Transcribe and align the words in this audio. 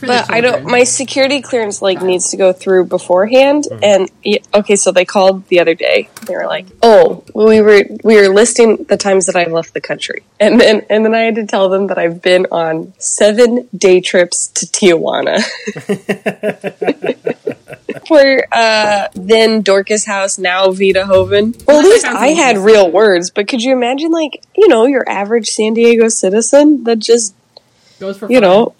but 0.00 0.30
I 0.30 0.40
don't. 0.40 0.64
My 0.64 0.84
security 0.84 1.40
clearance 1.42 1.82
like 1.82 2.02
needs 2.02 2.30
to 2.30 2.36
go 2.36 2.52
through 2.52 2.86
beforehand, 2.86 3.66
and 3.82 4.10
okay, 4.54 4.76
so 4.76 4.92
they 4.92 5.04
called 5.04 5.46
the 5.48 5.60
other 5.60 5.74
day. 5.74 6.08
They 6.26 6.34
were 6.34 6.46
like, 6.46 6.66
"Oh, 6.82 7.24
we 7.34 7.60
were 7.60 7.84
we 8.04 8.16
were 8.16 8.34
listing 8.34 8.84
the 8.84 8.96
times 8.96 9.26
that 9.26 9.36
I've 9.36 9.52
left 9.52 9.74
the 9.74 9.80
country," 9.80 10.22
and 10.40 10.60
then 10.60 10.86
and 10.90 11.04
then 11.04 11.14
I 11.14 11.20
had 11.20 11.34
to 11.36 11.46
tell 11.46 11.68
them 11.68 11.88
that 11.88 11.98
I've 11.98 12.22
been 12.22 12.46
on 12.50 12.92
seven 12.98 13.68
day 13.76 14.00
trips 14.00 14.48
to 14.48 14.66
Tijuana. 14.66 15.42
For 18.06 18.46
uh, 18.52 19.08
then 19.14 19.62
Dorcas 19.62 20.04
House, 20.06 20.38
now 20.38 20.70
Vida 20.70 21.04
Joven. 21.06 21.54
Well, 21.66 21.80
at 21.80 21.84
least 21.84 22.06
I 22.06 22.28
had 22.28 22.56
real 22.58 22.90
words, 22.90 23.30
but 23.30 23.48
could 23.48 23.62
you 23.62 23.72
imagine, 23.72 24.10
like, 24.10 24.42
you 24.56 24.68
know, 24.68 24.86
your 24.86 25.08
average 25.08 25.50
San 25.50 25.74
Diego 25.74 26.08
citizen 26.08 26.84
that 26.84 26.98
just, 26.98 27.34
goes 27.98 28.18
for 28.18 28.30
you 28.30 28.40
fun. 28.40 28.42
know, 28.42 28.74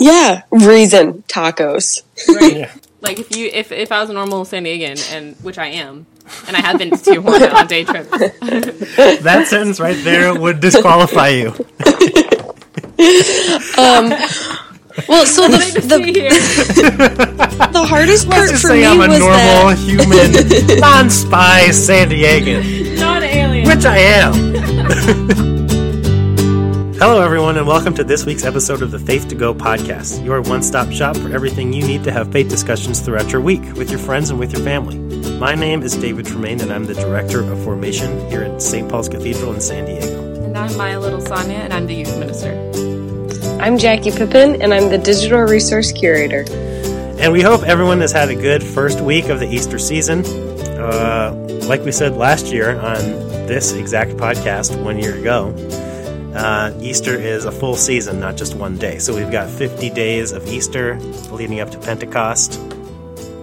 yeah, 0.00 0.42
reason 0.50 1.22
tacos. 1.28 2.02
right? 2.28 2.56
Yeah. 2.56 2.72
Like 3.02 3.18
if 3.18 3.34
you 3.36 3.48
if 3.52 3.70
if 3.72 3.92
I 3.92 4.00
was 4.00 4.10
a 4.10 4.12
normal 4.12 4.44
San 4.44 4.64
Diegan 4.64 4.98
and 5.12 5.36
which 5.36 5.56
I 5.58 5.68
am, 5.68 6.06
and 6.46 6.56
I 6.56 6.60
have 6.60 6.78
been 6.78 6.90
to 6.90 6.96
Tijuana 6.96 7.54
on 7.54 7.66
day 7.68 7.84
trips, 7.84 8.10
That 8.10 9.46
sentence 9.48 9.78
right 9.80 9.96
there 10.04 10.34
would 10.34 10.60
disqualify 10.60 11.28
you. 11.28 11.48
Um, 13.78 14.12
well, 15.08 15.24
so 15.24 15.48
the, 15.48 15.58
see 15.60 15.80
the, 15.80 15.98
here. 16.12 16.28
the 17.72 17.84
hardest 17.88 18.28
part 18.28 18.50
Just 18.50 18.62
for 18.62 18.68
say 18.68 18.80
me 18.80 18.86
I'm 18.86 19.00
a 19.00 19.08
was 19.08 19.18
normal, 19.18 19.36
that 19.38 19.78
human, 19.78 20.80
non-spy 20.80 21.70
San 21.70 22.10
Diegan, 22.10 22.98
not 23.00 23.22
alien. 23.22 23.66
which 23.66 23.86
I 23.86 23.96
am. 23.98 25.59
Hello, 27.00 27.22
everyone, 27.22 27.56
and 27.56 27.66
welcome 27.66 27.94
to 27.94 28.04
this 28.04 28.26
week's 28.26 28.44
episode 28.44 28.82
of 28.82 28.90
the 28.90 28.98
Faith 28.98 29.26
to 29.28 29.34
Go 29.34 29.54
podcast, 29.54 30.22
your 30.22 30.42
one-stop 30.42 30.92
shop 30.92 31.16
for 31.16 31.32
everything 31.32 31.72
you 31.72 31.82
need 31.86 32.04
to 32.04 32.12
have 32.12 32.30
faith 32.30 32.50
discussions 32.50 33.00
throughout 33.00 33.32
your 33.32 33.40
week 33.40 33.62
with 33.72 33.88
your 33.88 33.98
friends 33.98 34.28
and 34.28 34.38
with 34.38 34.52
your 34.52 34.62
family. 34.62 34.98
My 35.38 35.54
name 35.54 35.82
is 35.82 35.96
David 35.96 36.26
Tremaine, 36.26 36.60
and 36.60 36.70
I'm 36.70 36.84
the 36.84 36.92
director 36.92 37.40
of 37.40 37.64
formation 37.64 38.28
here 38.28 38.42
at 38.42 38.60
St. 38.60 38.86
Paul's 38.86 39.08
Cathedral 39.08 39.54
in 39.54 39.62
San 39.62 39.86
Diego. 39.86 40.44
And 40.44 40.58
I'm 40.58 40.76
Maya 40.76 41.00
Little 41.00 41.22
Sonia, 41.22 41.56
and 41.56 41.72
I'm 41.72 41.86
the 41.86 41.94
youth 41.94 42.18
minister. 42.18 42.52
I'm 43.62 43.78
Jackie 43.78 44.10
Pippin 44.10 44.60
and 44.60 44.74
I'm 44.74 44.90
the 44.90 44.98
digital 44.98 45.40
resource 45.40 45.92
curator. 45.92 46.44
And 47.18 47.32
we 47.32 47.40
hope 47.40 47.62
everyone 47.62 48.02
has 48.02 48.12
had 48.12 48.28
a 48.28 48.34
good 48.34 48.62
first 48.62 49.00
week 49.00 49.30
of 49.30 49.40
the 49.40 49.48
Easter 49.48 49.78
season. 49.78 50.22
Uh, 50.78 51.32
like 51.66 51.82
we 51.82 51.92
said 51.92 52.16
last 52.16 52.48
year 52.48 52.78
on 52.78 52.98
this 53.46 53.72
exact 53.72 54.12
podcast 54.18 54.78
one 54.84 54.98
year 54.98 55.16
ago, 55.16 55.54
uh, 56.34 56.72
Easter 56.80 57.14
is 57.14 57.44
a 57.44 57.52
full 57.52 57.74
season, 57.74 58.20
not 58.20 58.36
just 58.36 58.54
one 58.54 58.76
day. 58.76 58.98
So 58.98 59.14
we've 59.14 59.30
got 59.30 59.50
50 59.50 59.90
days 59.90 60.32
of 60.32 60.46
Easter 60.46 60.98
leading 61.30 61.60
up 61.60 61.70
to 61.70 61.78
Pentecost, 61.78 62.56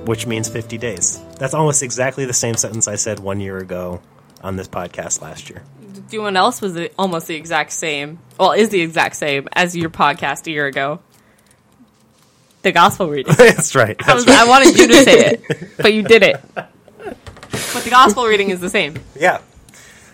which 0.06 0.26
means 0.26 0.48
50 0.48 0.78
days. 0.78 1.22
That's 1.38 1.54
almost 1.54 1.84
exactly 1.84 2.26
the 2.26 2.34
same 2.34 2.56
sentence 2.56 2.88
I 2.88 2.96
said 2.96 3.20
one 3.20 3.40
year 3.40 3.58
ago 3.58 4.02
on 4.42 4.56
this 4.56 4.68
podcast 4.68 5.22
last 5.22 5.50
year. 5.50 5.64
Doing 6.10 6.38
else 6.38 6.62
was 6.62 6.74
the, 6.74 6.92
almost 6.98 7.28
the 7.28 7.36
exact 7.36 7.74
same. 7.74 8.20
Well, 8.40 8.54
is 8.54 8.70
the 8.70 8.82
exact 8.82 9.18
same 9.18 9.50
as 9.52 9.76
your 9.76 9.90
podcast 9.90 10.48
a 10.48 10.52
year 10.52 10.68
ago. 10.68 11.00
The 12.62 12.72
gospel 12.72 13.10
reading. 13.10 13.34
That's 13.38 13.76
right. 13.76 13.96
I, 14.00 14.06
That's 14.06 14.26
was, 14.26 14.36
I 14.36 14.48
wanted 14.48 14.78
you 14.78 14.88
to 14.88 15.04
say 15.04 15.26
it, 15.26 15.78
but 15.78 15.94
you 15.94 16.04
did 16.04 16.24
it. 16.24 16.42
But 16.54 17.84
the 17.84 17.90
gospel 17.90 18.26
reading 18.26 18.50
is 18.50 18.60
the 18.60 18.70
same. 18.70 18.98
Yeah. 19.16 19.42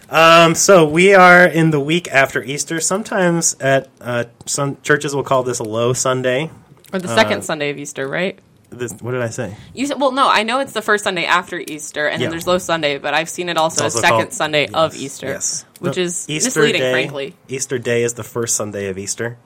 Um, 0.10 0.54
so 0.56 0.88
we 0.88 1.14
are 1.14 1.46
in 1.46 1.72
the 1.72 1.80
week 1.80 2.08
after 2.10 2.44
Easter. 2.44 2.80
Sometimes 2.80 3.56
at 3.60 3.90
uh, 4.02 4.26
some 4.46 4.78
churches 4.84 5.16
will 5.16 5.24
call 5.24 5.44
this 5.44 5.60
a 5.60 5.64
low 5.64 5.94
Sunday. 5.94 6.52
Or 6.92 7.00
the 7.00 7.08
second 7.08 7.44
Sunday 7.44 7.72
of 7.72 7.78
Easter, 7.78 8.08
right? 8.08 8.38
This, 8.70 8.92
what 9.02 9.12
did 9.12 9.22
I 9.22 9.30
say? 9.30 9.56
You 9.74 9.86
said, 9.88 10.00
well, 10.00 10.12
no, 10.12 10.28
I 10.30 10.44
know 10.44 10.60
it's 10.60 10.74
the 10.74 10.82
first 10.82 11.04
Sunday 11.04 11.26
after 11.26 11.60
Easter, 11.60 12.08
and 12.08 12.20
Yeah. 12.22 12.26
then 12.26 12.32
there's 12.32 12.48
Low 12.48 12.58
Sunday, 12.58 12.98
but 12.98 13.14
I've 13.14 13.30
seen 13.30 13.50
it 13.50 13.58
also 13.58 13.86
as 13.86 13.94
second 13.94 14.10
called- 14.10 14.34
Sunday 14.34 14.68
of 14.68 14.96
Easter, 14.96 15.28
Yes. 15.28 15.66
which 15.80 15.98
No, 15.98 16.04
is 16.04 16.28
misleading, 16.28 16.82
Day, 16.82 16.92
frankly. 16.92 17.36
Easter 17.48 17.78
Day 17.80 18.04
is 18.04 18.14
the 18.16 18.24
first 18.24 18.56
Sunday 18.56 18.88
of 18.90 18.98
Easter. 18.98 19.38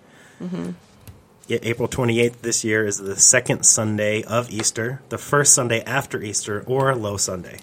Mm-hmm. 0.42 0.72
Yeah, 1.48 1.60
April 1.62 1.88
28th 1.88 2.42
this 2.42 2.64
year 2.64 2.86
is 2.86 2.98
the 2.98 3.16
second 3.18 3.64
Sunday 3.64 4.24
of 4.24 4.50
Easter, 4.50 5.02
the 5.10 5.18
first 5.18 5.54
Sunday 5.54 5.82
after 5.84 6.22
Easter, 6.22 6.64
or 6.68 6.94
low 6.96 7.16
Sunday. 7.18 7.60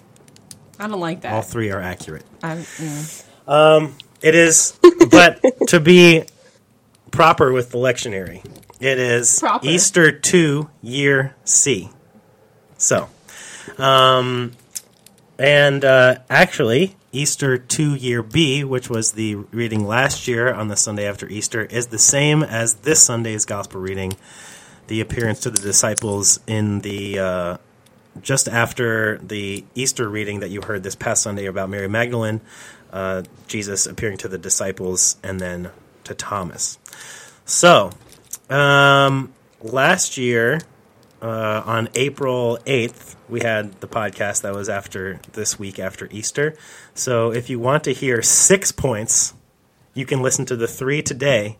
I 0.79 0.87
don't 0.87 0.99
like 0.99 1.21
that. 1.21 1.33
All 1.33 1.41
three 1.41 1.71
are 1.71 1.81
accurate. 1.81 2.23
Mm. 2.41 3.93
It 4.21 4.33
is, 4.33 4.77
but 5.11 5.39
to 5.67 5.79
be 5.79 6.23
proper 7.11 7.51
with 7.51 7.71
the 7.71 7.77
lectionary, 7.77 8.43
it 8.79 8.99
is 8.99 9.39
Proper. 9.39 9.65
Easter 9.67 10.11
2, 10.11 10.69
year 10.81 11.35
C. 11.45 11.89
So, 12.77 13.07
um, 13.77 14.53
and 15.37 15.85
uh, 15.85 16.17
actually, 16.29 16.95
Easter 17.11 17.57
2, 17.57 17.95
year 17.95 18.21
B, 18.21 18.63
which 18.63 18.89
was 18.89 19.13
the 19.13 19.35
reading 19.35 19.85
last 19.85 20.27
year 20.27 20.53
on 20.53 20.67
the 20.67 20.75
Sunday 20.75 21.07
after 21.07 21.27
Easter, 21.29 21.63
is 21.63 21.87
the 21.87 21.99
same 21.99 22.43
as 22.43 22.75
this 22.75 23.01
Sunday's 23.01 23.45
gospel 23.45 23.79
reading, 23.79 24.13
the 24.87 25.01
appearance 25.01 25.39
to 25.41 25.49
the 25.49 25.59
disciples 25.59 26.39
in 26.47 26.79
the. 26.79 27.19
Uh, 27.19 27.57
just 28.21 28.47
after 28.47 29.17
the 29.19 29.65
Easter 29.75 30.07
reading 30.09 30.39
that 30.39 30.49
you 30.49 30.61
heard 30.61 30.83
this 30.83 30.95
past 30.95 31.23
Sunday 31.23 31.45
about 31.45 31.69
Mary 31.69 31.87
Magdalene, 31.87 32.41
uh, 32.91 33.23
Jesus 33.47 33.85
appearing 33.85 34.17
to 34.17 34.27
the 34.27 34.37
disciples 34.37 35.17
and 35.23 35.39
then 35.39 35.71
to 36.05 36.15
Thomas. 36.15 36.77
So, 37.45 37.91
um, 38.49 39.33
last 39.61 40.17
year, 40.17 40.61
uh, 41.21 41.63
on 41.65 41.89
April 41.95 42.59
8th, 42.65 43.15
we 43.27 43.41
had 43.41 43.81
the 43.81 43.87
podcast 43.87 44.43
that 44.43 44.53
was 44.53 44.69
after 44.69 45.19
this 45.33 45.57
week 45.59 45.79
after 45.79 46.07
Easter. 46.11 46.55
So, 46.93 47.31
if 47.31 47.49
you 47.49 47.59
want 47.59 47.83
to 47.85 47.93
hear 47.93 48.21
six 48.21 48.71
points, 48.71 49.33
you 49.93 50.05
can 50.05 50.21
listen 50.21 50.45
to 50.45 50.55
the 50.55 50.67
three 50.67 51.01
today 51.01 51.57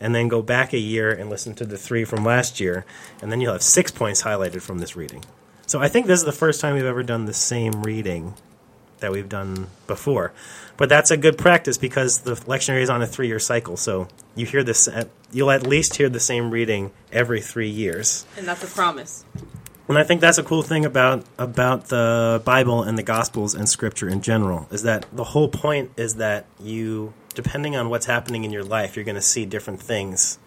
and 0.00 0.14
then 0.14 0.28
go 0.28 0.42
back 0.42 0.72
a 0.72 0.78
year 0.78 1.12
and 1.12 1.30
listen 1.30 1.54
to 1.54 1.64
the 1.64 1.78
three 1.78 2.04
from 2.04 2.24
last 2.24 2.58
year, 2.58 2.84
and 3.20 3.30
then 3.30 3.40
you'll 3.40 3.52
have 3.52 3.62
six 3.62 3.92
points 3.92 4.22
highlighted 4.22 4.60
from 4.60 4.78
this 4.78 4.96
reading. 4.96 5.24
So 5.66 5.80
I 5.80 5.88
think 5.88 6.06
this 6.06 6.20
is 6.20 6.24
the 6.24 6.32
first 6.32 6.60
time 6.60 6.74
we've 6.74 6.84
ever 6.84 7.02
done 7.02 7.24
the 7.24 7.34
same 7.34 7.82
reading 7.82 8.34
that 9.00 9.12
we've 9.12 9.28
done 9.28 9.68
before. 9.86 10.32
But 10.76 10.88
that's 10.88 11.10
a 11.10 11.16
good 11.16 11.36
practice 11.38 11.78
because 11.78 12.20
the 12.20 12.34
lectionary 12.34 12.82
is 12.82 12.90
on 12.90 13.02
a 13.02 13.06
three-year 13.06 13.38
cycle. 13.38 13.76
So 13.76 14.08
you 14.34 14.46
hear 14.46 14.64
this, 14.64 14.88
at, 14.88 15.08
you'll 15.30 15.50
at 15.50 15.66
least 15.66 15.96
hear 15.96 16.08
the 16.08 16.20
same 16.20 16.50
reading 16.50 16.90
every 17.12 17.40
three 17.40 17.68
years. 17.68 18.24
and 18.36 18.46
that's 18.46 18.64
a 18.64 18.66
promise. 18.66 19.24
And 19.88 19.98
I 19.98 20.04
think 20.04 20.20
that's 20.20 20.38
a 20.38 20.42
cool 20.42 20.62
thing 20.62 20.84
about 20.86 21.24
about 21.38 21.88
the 21.88 22.40
Bible 22.44 22.82
and 22.82 22.96
the 22.96 23.02
Gospels 23.02 23.54
and 23.54 23.68
Scripture 23.68 24.08
in 24.08 24.22
general 24.22 24.66
is 24.70 24.84
that 24.84 25.04
the 25.12 25.24
whole 25.24 25.48
point 25.48 25.90
is 25.96 26.14
that 26.14 26.46
you, 26.58 27.12
depending 27.34 27.76
on 27.76 27.90
what's 27.90 28.06
happening 28.06 28.44
in 28.44 28.52
your 28.52 28.64
life, 28.64 28.96
you're 28.96 29.04
going 29.04 29.16
to 29.16 29.20
see 29.20 29.44
different 29.44 29.82
things. 29.82 30.38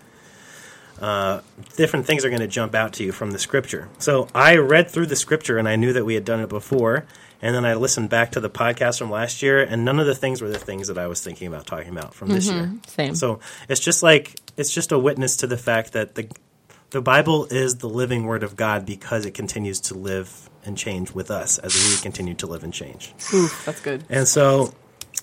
Uh, 0.99 1.41
different 1.75 2.05
things 2.05 2.23
are 2.23 2.29
going 2.29 2.41
to 2.41 2.47
jump 2.47 2.73
out 2.73 2.93
to 2.93 3.03
you 3.03 3.11
from 3.11 3.31
the 3.31 3.39
Scripture. 3.39 3.89
So 3.99 4.27
I 4.33 4.57
read 4.57 4.89
through 4.89 5.07
the 5.07 5.15
Scripture 5.15 5.57
and 5.57 5.67
I 5.67 5.75
knew 5.75 5.93
that 5.93 6.05
we 6.05 6.15
had 6.15 6.23
done 6.23 6.39
it 6.39 6.49
before, 6.49 7.05
and 7.41 7.53
then 7.53 7.65
I 7.65 7.73
listened 7.73 8.09
back 8.09 8.31
to 8.31 8.39
the 8.39 8.49
podcast 8.49 8.99
from 8.99 9.11
last 9.11 9.41
year, 9.41 9.61
and 9.61 9.83
none 9.83 9.99
of 9.99 10.05
the 10.05 10.15
things 10.15 10.41
were 10.41 10.49
the 10.49 10.59
things 10.59 10.87
that 10.87 10.97
I 10.97 11.07
was 11.07 11.21
thinking 11.21 11.47
about 11.47 11.65
talking 11.65 11.89
about 11.89 12.13
from 12.13 12.29
this 12.29 12.49
year. 12.49 12.71
Same. 12.87 13.15
So 13.15 13.39
it's 13.67 13.81
just 13.81 14.03
like 14.03 14.39
it's 14.57 14.73
just 14.73 14.91
a 14.91 14.99
witness 14.99 15.37
to 15.37 15.47
the 15.47 15.57
fact 15.57 15.93
that 15.93 16.15
the 16.15 16.29
the 16.91 17.01
Bible 17.01 17.45
is 17.51 17.77
the 17.77 17.89
living 17.89 18.25
Word 18.25 18.43
of 18.43 18.55
God 18.55 18.85
because 18.85 19.25
it 19.25 19.33
continues 19.33 19.81
to 19.81 19.95
live 19.95 20.49
and 20.63 20.77
change 20.77 21.11
with 21.11 21.29
us 21.29 21.57
as 21.57 21.75
we 21.75 22.01
continue 22.01 22.33
to 22.35 22.47
live 22.47 22.63
and 22.63 22.73
change. 22.73 23.13
Oof, 23.33 23.65
that's 23.65 23.81
good. 23.81 24.03
And 24.09 24.27
so 24.27 24.73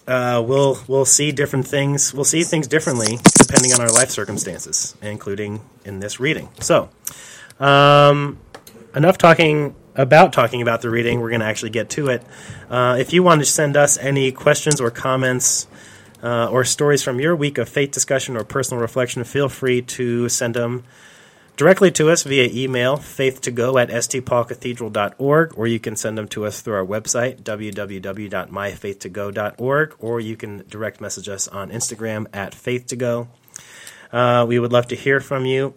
uh, 0.07 0.43
we'll 0.47 0.79
we'll 0.89 1.05
see 1.05 1.33
different 1.33 1.67
things. 1.67 2.13
We'll 2.13 2.25
see 2.25 2.43
things 2.43 2.67
differently 2.67 3.19
depending 3.39 3.73
on 3.73 3.81
our 3.81 3.91
life 3.91 4.11
circumstances, 4.11 4.97
including 5.03 5.61
in 5.85 6.01
this 6.01 6.19
reading. 6.19 6.49
So, 6.61 6.89
um, 7.61 8.39
enough 8.95 9.19
talking 9.19 9.75
about 9.95 10.33
talking 10.33 10.63
about 10.63 10.83
the 10.83 10.91
reading. 10.91 11.21
We're 11.21 11.31
going 11.31 11.41
to 11.41 11.47
actually 11.47 11.71
get 11.71 11.91
to 11.91 12.09
it. 12.09 12.22
Uh, 12.69 12.97
if 12.99 13.13
you 13.13 13.22
want 13.22 13.41
to 13.41 13.45
send 13.45 13.77
us 13.77 13.97
any 13.99 14.33
questions 14.33 14.81
or 14.81 14.91
comments. 14.91 15.66
Uh, 16.25 16.48
or 16.53 16.63
stories 16.63 17.03
from 17.03 17.19
your 17.19 17.34
week 17.34 17.59
of 17.59 17.69
faith 17.69 17.91
discussion 17.91 18.37
or 18.37 18.45
personal 18.45 18.81
reflection, 18.81 19.25
feel 19.25 19.48
free 19.48 19.83
to 19.83 20.28
send 20.28 20.55
them 20.55 20.84
directly 21.57 21.91
to 21.93 22.10
us 22.10 22.22
via 22.22 22.49
email, 22.53 22.97
faith2go 22.97 23.81
at 23.81 23.89
stpaulcathedral.org, 23.89 25.57
or 25.57 25.66
you 25.66 25.81
can 25.81 25.97
send 25.97 26.19
them 26.19 26.28
to 26.28 26.47
us 26.47 26.60
through 26.60 26.75
our 26.75 26.87
website, 26.87 27.43
www.myfaith2go.org, 27.43 29.95
or 29.99 30.21
you 30.21 30.37
can 30.37 30.65
direct 30.69 31.01
message 31.01 31.28
us 31.28 31.49
on 31.49 31.71
Instagram 31.71 32.27
at 32.33 32.53
faith2go. 32.53 33.27
Uh, 34.13 34.45
we 34.47 34.59
would 34.59 34.72
love 34.72 34.89
to 34.89 34.97
hear 34.97 35.21
from 35.21 35.47
you. 35.47 35.72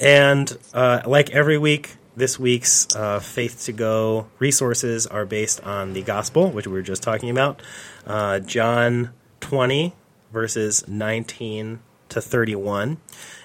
And 0.00 0.56
uh, 0.72 1.02
like 1.04 1.30
every 1.30 1.58
week, 1.58 1.96
this 2.16 2.38
week's 2.38 2.94
uh, 2.94 3.18
Faith 3.18 3.64
to 3.64 3.72
Go 3.72 4.28
resources 4.38 5.06
are 5.06 5.24
based 5.24 5.60
on 5.62 5.94
the 5.94 6.02
gospel, 6.02 6.50
which 6.50 6.66
we 6.66 6.74
were 6.74 6.82
just 6.82 7.02
talking 7.02 7.30
about. 7.30 7.62
Uh, 8.06 8.40
John 8.40 9.10
20, 9.40 9.94
verses 10.32 10.86
19 10.86 11.80
to 12.10 12.20
31. 12.20 12.98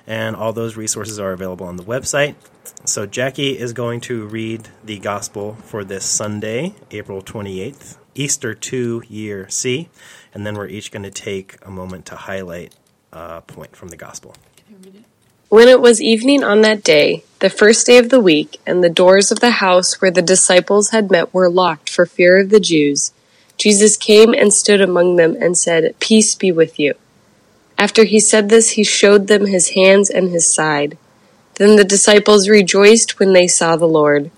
And 0.07 0.35
all 0.35 0.53
those 0.53 0.77
resources 0.77 1.19
are 1.19 1.31
available 1.31 1.65
on 1.65 1.77
the 1.77 1.83
website. 1.83 2.35
So, 2.83 3.06
Jackie 3.06 3.57
is 3.57 3.73
going 3.73 4.01
to 4.01 4.27
read 4.27 4.69
the 4.83 5.00
gospel 5.00 5.56
for 5.63 5.83
this 5.83 6.06
Sunday, 6.06 6.75
April 6.91 7.21
28th, 7.21 7.97
Easter 8.13 8.53
2, 8.53 9.03
year 9.07 9.50
C. 9.50 9.89
And 10.33 10.45
then 10.45 10.56
we're 10.56 10.67
each 10.67 10.91
going 10.91 11.03
to 11.03 11.12
take 11.12 11.57
a 11.65 11.71
moment 11.71 12.06
to 12.07 12.15
highlight 12.15 12.75
a 13.12 13.41
point 13.41 13.75
from 13.75 13.89
the 13.89 13.97
gospel. 13.97 14.35
When 15.50 15.67
it 15.67 15.79
was 15.79 16.01
evening 16.01 16.44
on 16.44 16.62
that 16.62 16.83
day, 16.83 17.23
the 17.39 17.50
first 17.50 17.85
day 17.85 17.97
of 17.97 18.09
the 18.09 18.19
week, 18.19 18.59
and 18.65 18.83
the 18.83 18.89
doors 18.89 19.31
of 19.31 19.39
the 19.39 19.51
house 19.51 20.01
where 20.01 20.12
the 20.12 20.21
disciples 20.21 20.89
had 20.89 21.12
met 21.12 21.33
were 21.33 21.50
locked 21.50 21.89
for 21.89 22.06
fear 22.06 22.39
of 22.39 22.50
the 22.50 22.59
Jews, 22.59 23.13
Jesus 23.57 23.95
came 23.95 24.33
and 24.33 24.51
stood 24.51 24.81
among 24.81 25.15
them 25.15 25.38
and 25.39 25.57
said, 25.57 25.95
Peace 26.00 26.35
be 26.35 26.51
with 26.51 26.79
you. 26.79 26.95
After 27.77 28.04
he 28.06 28.19
said 28.19 28.50
this, 28.50 28.72
he 28.72 28.83
showed 28.83 29.27
them 29.27 29.48
his 29.48 29.69
hands 29.69 30.10
and 30.10 30.30
his 30.30 30.51
side. 30.51 30.98
Then 31.56 31.75
the 31.75 31.83
disciples 31.83 32.50
rejoiced 32.50 33.19
when 33.19 33.33
they 33.33 33.48
saw 33.48 33.75
the 33.75 33.88
Lord. 33.88 34.31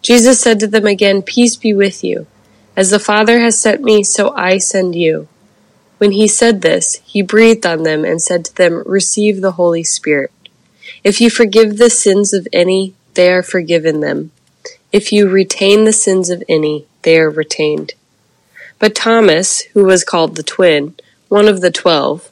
Jesus 0.00 0.40
said 0.40 0.58
to 0.60 0.66
them 0.66 0.86
again, 0.86 1.22
Peace 1.22 1.56
be 1.56 1.72
with 1.72 2.02
you. 2.02 2.26
As 2.76 2.90
the 2.90 2.98
Father 2.98 3.40
has 3.40 3.58
sent 3.58 3.82
me, 3.82 4.02
so 4.02 4.34
I 4.34 4.58
send 4.58 4.94
you. 4.94 5.28
When 5.98 6.12
he 6.12 6.26
said 6.26 6.62
this, 6.62 7.00
he 7.04 7.22
breathed 7.22 7.64
on 7.64 7.84
them 7.84 8.04
and 8.04 8.20
said 8.20 8.44
to 8.46 8.56
them, 8.56 8.82
Receive 8.86 9.40
the 9.40 9.52
Holy 9.52 9.84
Spirit. 9.84 10.32
If 11.04 11.20
you 11.20 11.30
forgive 11.30 11.76
the 11.76 11.90
sins 11.90 12.32
of 12.32 12.48
any, 12.52 12.94
they 13.14 13.30
are 13.32 13.42
forgiven 13.42 14.00
them. 14.00 14.32
If 14.90 15.12
you 15.12 15.28
retain 15.28 15.84
the 15.84 15.92
sins 15.92 16.28
of 16.30 16.42
any, 16.48 16.86
they 17.02 17.18
are 17.18 17.30
retained. 17.30 17.92
But 18.80 18.96
Thomas, 18.96 19.60
who 19.74 19.84
was 19.84 20.02
called 20.02 20.34
the 20.34 20.42
twin, 20.42 20.96
one 21.28 21.46
of 21.46 21.60
the 21.60 21.70
twelve, 21.70 22.31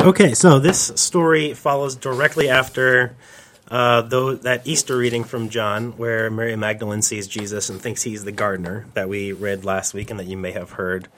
Okay, 0.00 0.32
so 0.32 0.58
this 0.58 0.92
story 0.96 1.52
follows 1.52 1.94
directly 1.94 2.48
after 2.48 3.14
uh, 3.70 4.00
though 4.00 4.34
that 4.34 4.66
Easter 4.66 4.96
reading 4.96 5.24
from 5.24 5.50
John, 5.50 5.92
where 5.98 6.30
Mary 6.30 6.56
Magdalene 6.56 7.02
sees 7.02 7.28
Jesus 7.28 7.68
and 7.68 7.78
thinks 7.78 8.02
he's 8.02 8.24
the 8.24 8.32
gardener 8.32 8.86
that 8.94 9.10
we 9.10 9.32
read 9.32 9.66
last 9.66 9.92
week 9.92 10.10
and 10.10 10.18
that 10.18 10.26
you 10.26 10.38
may 10.38 10.52
have 10.52 10.70
heard 10.70 11.08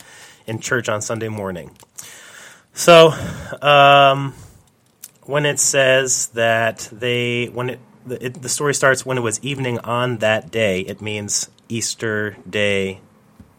in 0.49 0.59
church 0.59 0.89
on 0.89 1.01
Sunday 1.01 1.29
morning. 1.29 1.71
So, 2.75 3.11
um, 3.63 4.35
when 5.23 5.47
it 5.47 5.61
says 5.61 6.27
that 6.35 6.89
they, 6.91 7.47
when 7.47 7.71
it 7.71 7.79
the, 8.05 8.27
it 8.27 8.43
the, 8.43 8.49
story 8.49 8.75
starts 8.75 9.07
when 9.07 9.17
it 9.17 9.21
was 9.23 9.39
evening 9.45 9.79
on 9.79 10.19
that 10.19 10.51
day, 10.51 10.81
it 10.81 11.01
means 11.01 11.49
Easter 11.69 12.37
day 12.51 13.01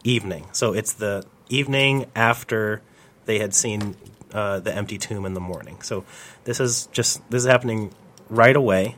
evening. 0.04 0.48
So 0.52 0.74
it's 0.74 0.92
the 0.92 1.24
evening 1.48 2.10
after 2.14 2.82
they 3.26 3.38
had 3.38 3.54
seen 3.54 3.96
uh, 4.32 4.60
the 4.60 4.74
empty 4.74 4.98
tomb 4.98 5.24
in 5.24 5.34
the 5.34 5.40
morning. 5.40 5.80
So 5.82 6.04
this 6.44 6.60
is 6.60 6.86
just 6.92 7.28
this 7.30 7.42
is 7.44 7.48
happening 7.48 7.92
right 8.28 8.56
away. 8.56 8.96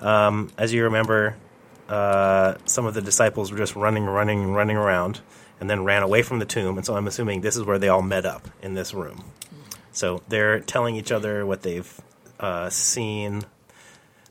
Um, 0.00 0.52
as 0.56 0.72
you 0.72 0.84
remember, 0.84 1.36
uh, 1.88 2.54
some 2.64 2.86
of 2.86 2.94
the 2.94 3.02
disciples 3.02 3.50
were 3.50 3.58
just 3.58 3.74
running, 3.74 4.04
running, 4.04 4.52
running 4.52 4.76
around, 4.76 5.20
and 5.60 5.68
then 5.68 5.84
ran 5.84 6.02
away 6.02 6.22
from 6.22 6.38
the 6.38 6.44
tomb. 6.44 6.76
And 6.76 6.86
so 6.86 6.96
I'm 6.96 7.06
assuming 7.06 7.40
this 7.40 7.56
is 7.56 7.64
where 7.64 7.78
they 7.78 7.88
all 7.88 8.02
met 8.02 8.26
up 8.26 8.48
in 8.62 8.74
this 8.74 8.94
room. 8.94 9.24
So 9.92 10.22
they're 10.28 10.60
telling 10.60 10.94
each 10.94 11.10
other 11.10 11.44
what 11.44 11.62
they've 11.62 12.00
uh, 12.38 12.70
seen. 12.70 13.44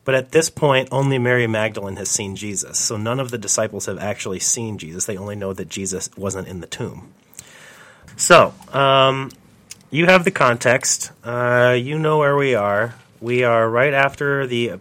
But 0.05 0.15
at 0.15 0.31
this 0.31 0.49
point, 0.49 0.87
only 0.91 1.17
Mary 1.17 1.47
Magdalene 1.47 1.97
has 1.97 2.09
seen 2.09 2.37
Jesus. 2.37 2.79
So 2.79 2.95
none 2.95 3.19
of 3.19 3.31
the 3.31 3.37
disciples 3.37 3.87
have 3.87 3.97
actually 3.97 4.39
seen 4.39 4.77
Jesus. 4.77 5.03
They 5.03 5.17
only 5.17 5.35
know 5.35 5.51
that 5.51 5.67
Jesus 5.67 6.09
wasn't 6.15 6.47
in 6.47 6.61
the 6.61 6.67
tomb. 6.67 7.13
So, 8.17 8.53
um, 8.73 9.31
you 9.89 10.07
have 10.07 10.25
the 10.25 10.31
context. 10.31 11.11
Uh, 11.23 11.77
you 11.79 11.97
know 11.97 12.17
where 12.17 12.35
we 12.35 12.55
are. 12.55 12.95
We 13.21 13.43
are 13.43 13.69
right 13.69 13.93
after 13.93 14.45
the 14.45 14.79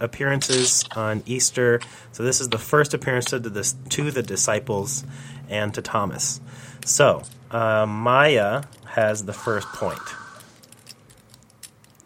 appearances 0.00 0.84
on 0.94 1.22
Easter. 1.24 1.80
So 2.12 2.22
this 2.22 2.40
is 2.40 2.48
the 2.48 2.58
first 2.58 2.92
appearance 2.92 3.26
to 3.26 3.38
the, 3.38 3.74
to 3.90 4.10
the 4.10 4.22
disciples 4.22 5.04
and 5.48 5.72
to 5.74 5.80
Thomas. 5.80 6.40
So 6.84 7.22
uh, 7.50 7.86
Maya 7.86 8.64
has 8.84 9.24
the 9.24 9.32
first 9.32 9.68
point. 9.68 10.00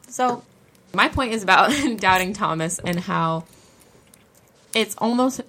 So 0.09 0.45
my 0.95 1.09
point 1.09 1.33
is 1.33 1.43
about 1.43 1.73
doubting 1.99 2.33
Thomas 2.33 2.79
and 2.79 3.01
how 3.01 3.45
it's 4.75 4.95
almost 4.99 5.41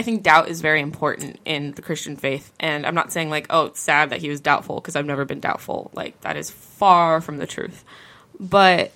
I 0.00 0.02
think 0.02 0.22
doubt 0.22 0.48
is 0.48 0.62
very 0.62 0.80
important 0.80 1.38
in 1.44 1.72
the 1.72 1.82
Christian 1.82 2.16
faith. 2.16 2.54
And 2.58 2.86
I'm 2.86 2.94
not 2.94 3.12
saying 3.12 3.28
like, 3.28 3.46
oh, 3.50 3.66
it's 3.66 3.80
sad 3.80 4.08
that 4.08 4.20
he 4.20 4.30
was 4.30 4.40
doubtful 4.40 4.76
because 4.76 4.96
I've 4.96 5.04
never 5.04 5.26
been 5.26 5.40
doubtful. 5.40 5.90
Like 5.92 6.18
that 6.22 6.38
is 6.38 6.50
far 6.50 7.20
from 7.20 7.36
the 7.36 7.46
truth. 7.46 7.84
But 8.38 8.92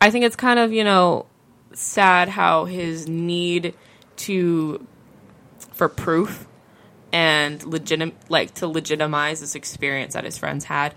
I 0.00 0.10
think 0.10 0.24
it's 0.24 0.34
kind 0.34 0.58
of, 0.58 0.72
you 0.72 0.82
know, 0.82 1.26
sad 1.74 2.30
how 2.30 2.64
his 2.64 3.06
need 3.06 3.74
to 4.16 4.86
for 5.58 5.90
proof 5.90 6.46
and 7.12 7.60
legitim 7.60 8.12
like 8.30 8.54
to 8.54 8.66
legitimize 8.66 9.40
this 9.40 9.54
experience 9.54 10.14
that 10.14 10.24
his 10.24 10.38
friends 10.38 10.64
had 10.64 10.94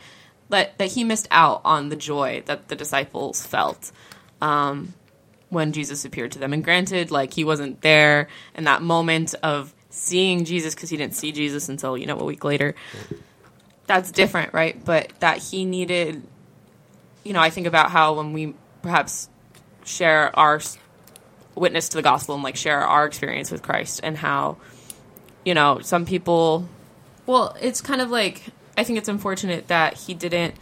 that 0.48 0.78
that 0.78 0.94
he 0.94 1.04
missed 1.04 1.28
out 1.32 1.60
on 1.66 1.90
the 1.90 1.98
joy 1.98 2.42
that 2.46 2.70
the 2.70 2.78
disciples 2.78 3.46
felt 3.46 3.92
um, 4.40 4.94
when 5.50 5.72
Jesus 5.72 6.06
appeared 6.06 6.32
to 6.34 6.40
them. 6.40 6.54
And 6.54 6.64
granted, 6.64 7.12
like 7.12 7.34
he 7.34 7.44
wasn't 7.44 7.82
there 7.82 8.28
in 8.56 8.66
that 8.66 8.82
moment 8.82 9.36
of 9.44 9.74
seeing 9.90 10.46
Jesus 10.46 10.76
because 10.76 10.90
he 10.90 10.98
didn't 10.98 11.16
see 11.16 11.32
Jesus 11.32 11.70
until 11.70 11.98
you 11.98 12.06
know 12.06 12.20
a 12.20 12.24
week 12.24 12.44
later. 12.44 12.76
That's 13.88 14.12
different, 14.12 14.54
right? 14.54 14.84
But 14.84 15.12
that 15.20 15.38
he 15.38 15.66
needed, 15.66 16.22
you 17.24 17.34
know, 17.34 17.40
I 17.40 17.50
think 17.50 17.66
about 17.66 17.90
how 17.90 18.14
when 18.14 18.34
we 18.34 18.54
perhaps 18.82 19.30
share 19.84 20.38
our 20.38 20.62
witness 21.56 21.90
to 21.90 21.98
the 21.98 22.04
gospel 22.04 22.36
and 22.36 22.44
like 22.44 22.56
share 22.56 22.82
our 22.82 23.06
experience 23.06 23.52
with 23.52 23.64
Christ 23.64 24.00
and 24.04 24.16
how, 24.16 24.58
you 25.44 25.54
know, 25.54 25.80
some 25.80 26.06
people. 26.06 26.70
Well, 27.26 27.56
it's 27.60 27.82
kind 27.82 28.02
of 28.02 28.12
like 28.12 28.44
I 28.78 28.84
think 28.84 29.00
it's 29.00 29.10
unfortunate 29.10 29.68
that 29.68 29.96
he 29.96 30.14
didn't. 30.14 30.56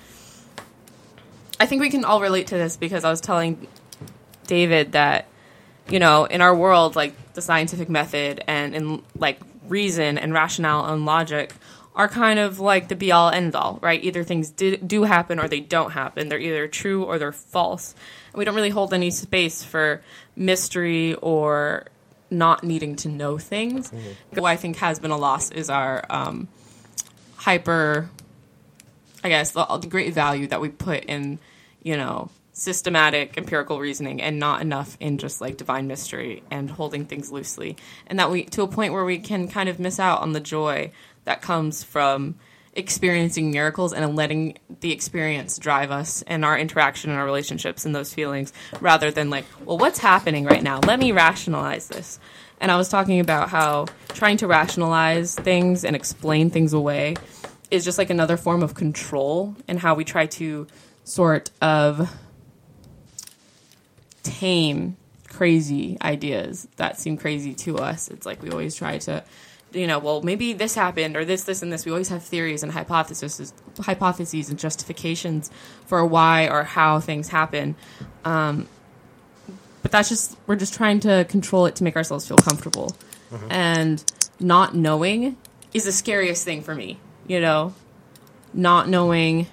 I 1.60 1.66
think 1.66 1.82
we 1.82 1.90
can 1.90 2.06
all 2.06 2.22
relate 2.22 2.48
to 2.48 2.56
this 2.56 2.78
because 2.78 3.04
I 3.04 3.10
was 3.10 3.22
telling 3.22 3.68
David 4.48 4.94
that, 4.94 5.28
you 5.90 6.00
know, 6.00 6.26
in 6.26 6.42
our 6.42 6.56
world, 6.56 6.96
like 6.96 7.34
the 7.34 7.42
scientific 7.42 7.90
method 7.90 8.44
and 8.48 8.76
in 8.76 9.04
like 9.18 9.40
reason 9.68 10.18
and 10.18 10.34
rationale 10.34 10.86
and 10.86 11.06
logic 11.06 11.54
are 11.96 12.08
kind 12.08 12.38
of 12.38 12.60
like 12.60 12.90
the 12.90 12.96
be 12.96 13.12
all 13.12 13.30
end 13.30 13.56
all, 13.56 13.80
right? 13.82 14.04
Either 14.04 14.24
things 14.24 14.52
did, 14.52 14.88
do 14.88 15.04
happen 15.04 15.40
or 15.40 15.48
they 15.48 15.60
don't 15.60 15.92
happen. 15.92 16.30
They're 16.30 16.40
either 16.40 16.68
true 16.68 17.04
or 17.04 17.18
they're 17.18 17.32
false. 17.32 17.96
And 18.32 18.38
we 18.38 18.46
don't 18.46 18.56
really 18.56 18.70
hold 18.70 18.94
any 18.94 19.10
space 19.10 19.64
for 19.64 20.04
mystery 20.36 21.16
or 21.16 21.88
not 22.30 22.64
needing 22.64 22.96
to 22.98 23.10
know 23.10 23.40
things. 23.40 23.90
Mm-hmm. 23.90 24.40
What 24.40 24.50
I 24.50 24.58
think 24.58 24.78
has 24.78 25.00
been 25.00 25.12
a 25.12 25.18
loss 25.18 25.50
is 25.50 25.72
our 25.72 26.06
um, 26.10 26.48
hyper, 27.36 28.10
I 29.24 29.30
guess, 29.30 29.52
the, 29.52 29.66
the 29.78 29.88
great 29.88 30.14
value 30.14 30.46
that 30.48 30.62
we 30.62 30.70
put 30.70 31.06
in, 31.06 31.40
you 31.82 31.98
know, 31.98 32.30
systematic 32.58 33.38
empirical 33.38 33.80
reasoning 33.80 34.20
and 34.20 34.40
not 34.40 34.62
enough 34.62 34.98
in 35.00 35.20
just 35.20 35.42
like 35.42 35.58
divine 35.58 35.86
mystery 35.86 36.42
and 36.50 36.72
holding 36.72 37.06
things 37.06 37.32
loosely 37.32 37.78
and 38.08 38.18
that 38.18 38.32
we 38.32 38.44
to 38.46 38.64
a 38.64 38.68
point 38.68 38.92
where 38.92 39.06
we 39.06 39.20
can 39.20 39.48
kind 39.48 39.70
of 39.70 39.80
miss 39.80 40.00
out 40.00 40.22
on 40.22 40.34
the 40.34 40.40
joy 40.40 40.92
that 41.26 41.40
comes 41.40 41.84
from 41.84 42.34
experiencing 42.74 43.52
miracles 43.52 43.94
and 43.94 44.16
letting 44.16 44.58
the 44.80 44.92
experience 44.92 45.60
drive 45.60 45.92
us 45.92 46.24
and 46.26 46.44
our 46.44 46.58
interaction 46.58 47.12
and 47.12 47.20
our 47.20 47.26
relationships 47.26 47.86
and 47.86 47.94
those 47.94 48.12
feelings 48.12 48.52
rather 48.82 49.12
than 49.12 49.30
like, 49.30 49.46
well, 49.64 49.78
what's 49.78 50.00
happening 50.00 50.44
right 50.44 50.64
now? 50.64 50.80
Let 50.80 50.98
me 51.00 51.12
rationalize 51.12 51.88
this. 51.90 52.20
And 52.60 52.72
I 52.72 52.78
was 52.78 52.90
talking 52.90 53.20
about 53.20 53.50
how 53.50 53.86
trying 54.10 54.38
to 54.38 54.48
rationalize 54.48 55.36
things 55.36 55.86
and 55.86 55.96
explain 55.96 56.50
things 56.50 56.74
away 56.74 57.16
is 57.70 57.86
just 57.86 58.00
like 58.00 58.10
another 58.10 58.36
form 58.38 58.64
of 58.64 58.74
control 58.74 59.56
and 59.68 59.80
how 59.80 59.94
we 59.94 60.04
try 60.04 60.26
to 60.26 60.66
sort 61.04 61.52
of 61.62 62.12
tame 64.28 64.98
crazy 65.28 65.98
ideas 66.02 66.68
that 66.78 67.00
seem 67.00 67.18
crazy 67.18 67.54
to 67.54 67.78
us. 67.78 68.08
It's 68.08 68.26
like 68.26 68.42
we 68.42 68.50
always 68.50 68.76
try 68.76 68.98
to, 69.00 69.24
you 69.74 69.88
know, 69.88 70.00
well, 70.00 70.22
maybe 70.22 70.54
this 70.54 70.76
happened 70.76 71.16
or 71.16 71.26
this, 71.26 71.44
this, 71.44 71.62
and 71.62 71.72
this. 71.72 71.86
We 71.86 71.92
always 71.92 72.10
have 72.10 72.24
theories 72.24 72.64
and 72.64 72.72
hypotheses, 72.72 73.54
hypotheses 73.80 74.50
and 74.50 74.58
justifications 74.58 75.52
for 75.86 76.06
why 76.06 76.48
or 76.48 76.64
how 76.64 77.00
things 77.00 77.30
happen. 77.30 77.76
Um, 78.26 78.68
but 79.82 79.92
that's 79.92 80.10
just 80.10 80.36
we're 80.48 80.58
just 80.58 80.74
trying 80.74 81.00
to 81.02 81.26
control 81.30 81.66
it 81.66 81.76
to 81.78 81.84
make 81.84 81.96
ourselves 81.96 82.28
feel 82.28 82.38
comfortable, 82.38 82.96
and 83.50 84.04
not 84.40 84.76
knowing 84.76 85.38
is 85.74 85.86
the 85.86 85.94
scariest 85.94 86.44
thing 86.44 86.62
for 86.62 86.76
me. 86.76 87.00
You 87.26 87.40
know, 87.40 87.74
not 88.54 88.90
knowing, 88.90 89.48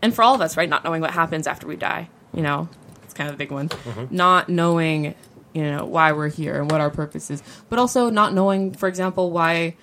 and 0.00 0.14
for 0.14 0.22
all 0.22 0.34
of 0.34 0.40
us, 0.40 0.56
right? 0.56 0.68
Not 0.68 0.82
knowing 0.84 1.02
what 1.02 1.10
happens 1.10 1.46
after 1.46 1.66
we 1.66 1.76
die. 1.76 2.08
You 2.32 2.42
know, 2.42 2.68
kind 3.16 3.28
of 3.28 3.34
a 3.34 3.38
big 3.38 3.50
one. 3.50 3.70
Not 4.10 4.48
knowing, 4.48 5.14
you 5.52 5.62
know, 5.62 5.84
why 5.84 6.12
we're 6.12 6.28
here 6.28 6.60
and 6.60 6.70
what 6.70 6.80
our 6.80 6.90
purpose 6.90 7.30
is, 7.30 7.42
but 7.68 7.78
also 7.78 8.10
not 8.10 8.34
knowing, 8.34 8.74
for 8.74 8.88
example, 8.88 9.30
why 9.30 9.74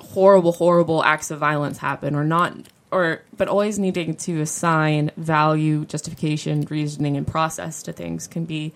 horrible, 0.00 0.52
horrible 0.52 1.02
acts 1.02 1.30
of 1.30 1.38
violence 1.38 1.78
happen, 1.78 2.14
or 2.14 2.24
not, 2.24 2.54
or 2.90 3.22
but 3.36 3.48
always 3.48 3.78
needing 3.78 4.14
to 4.16 4.40
assign 4.40 5.10
value, 5.16 5.84
justification, 5.84 6.66
reasoning, 6.70 7.16
and 7.16 7.26
process 7.26 7.82
to 7.82 7.92
things 7.92 8.26
can 8.26 8.44
be 8.44 8.72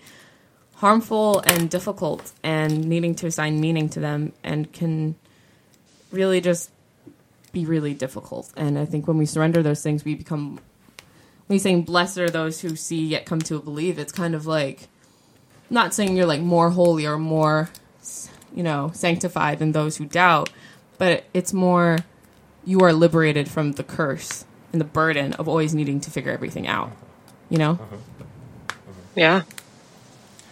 harmful 0.75 1.39
and 1.41 1.69
difficult, 1.69 2.31
and 2.43 2.85
needing 2.85 3.13
to 3.13 3.27
assign 3.27 3.59
meaning 3.61 3.87
to 3.89 3.99
them, 3.99 4.33
and 4.43 4.71
can 4.73 5.15
really 6.11 6.41
just 6.41 6.71
be 7.51 7.65
really 7.65 7.93
difficult. 7.93 8.51
And 8.57 8.79
I 8.79 8.85
think 8.85 9.07
when 9.07 9.17
we 9.17 9.25
surrender 9.25 9.61
those 9.61 9.83
things, 9.83 10.03
we 10.03 10.15
become. 10.15 10.59
When 11.51 11.55
he's 11.55 11.63
saying, 11.63 11.81
"Blessed 11.81 12.17
are 12.17 12.29
those 12.29 12.61
who 12.61 12.77
see 12.77 13.05
yet 13.05 13.25
come 13.25 13.41
to 13.41 13.59
believe," 13.59 13.99
it's 13.99 14.13
kind 14.13 14.35
of 14.35 14.47
like 14.47 14.87
not 15.69 15.93
saying 15.93 16.15
you're 16.15 16.25
like 16.25 16.39
more 16.39 16.69
holy 16.69 17.05
or 17.05 17.17
more, 17.17 17.69
you 18.55 18.63
know, 18.63 18.91
sanctified 18.93 19.59
than 19.59 19.73
those 19.73 19.97
who 19.97 20.05
doubt, 20.05 20.49
but 20.97 21.25
it's 21.33 21.51
more 21.51 21.97
you 22.63 22.79
are 22.79 22.93
liberated 22.93 23.49
from 23.49 23.73
the 23.73 23.83
curse 23.83 24.45
and 24.71 24.79
the 24.79 24.85
burden 24.85 25.33
of 25.33 25.49
always 25.49 25.75
needing 25.75 25.99
to 25.99 26.09
figure 26.09 26.31
everything 26.31 26.67
out. 26.67 26.93
You 27.49 27.57
know? 27.57 27.73
Mm-hmm. 27.73 27.95
Mm-hmm. 27.95 29.19
Yeah. 29.19 29.41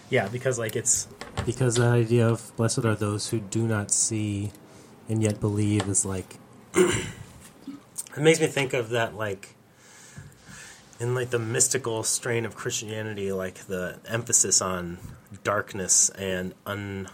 Yeah, 0.10 0.28
because 0.28 0.60
like 0.60 0.76
it's 0.76 1.08
because 1.46 1.76
the 1.76 1.86
idea 1.86 2.28
of 2.28 2.52
blessed 2.58 2.84
are 2.84 2.96
those 2.96 3.30
who 3.30 3.40
do 3.40 3.66
not 3.66 3.90
see 3.90 4.52
and 5.08 5.24
yet 5.24 5.40
believe 5.40 5.88
is 5.88 6.04
like 6.04 6.36
it 6.76 7.08
makes 8.18 8.42
me 8.42 8.48
think 8.48 8.74
of 8.74 8.90
that 8.90 9.16
like 9.16 9.56
in 11.00 11.16
like 11.16 11.30
the 11.30 11.40
mystical 11.40 12.04
strain 12.04 12.46
of 12.46 12.56
Christianity, 12.56 13.32
like 13.32 13.66
the 13.68 14.00
emphasis 14.08 14.62
on 14.62 14.98
darkness 15.44 16.10
and 16.10 16.54
un 16.66 17.08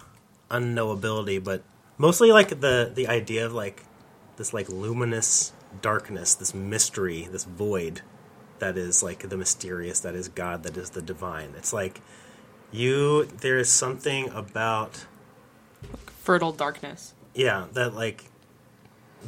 unknowability, 0.49 1.43
but 1.43 1.63
mostly 1.97 2.31
like 2.31 2.61
the 2.61 2.91
the 2.93 3.07
idea 3.07 3.45
of 3.45 3.53
like 3.53 3.83
this 4.37 4.53
like 4.53 4.69
luminous 4.69 5.53
darkness, 5.81 6.33
this 6.35 6.53
mystery, 6.53 7.27
this 7.31 7.43
void 7.43 8.01
that 8.59 8.77
is 8.77 9.03
like 9.03 9.29
the 9.29 9.37
mysterious, 9.37 9.99
that 9.99 10.15
is 10.15 10.29
God, 10.29 10.63
that 10.63 10.77
is 10.77 10.91
the 10.91 11.01
divine. 11.01 11.53
It's 11.57 11.73
like 11.73 12.01
you 12.71 13.25
there 13.25 13.57
is 13.57 13.69
something 13.69 14.29
about 14.29 15.05
Fertile 16.21 16.51
darkness. 16.51 17.13
yeah 17.35 17.65
that 17.73 17.93
like 17.93 18.25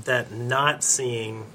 that 0.03 0.31
not 0.31 0.83
seeing 0.83 1.45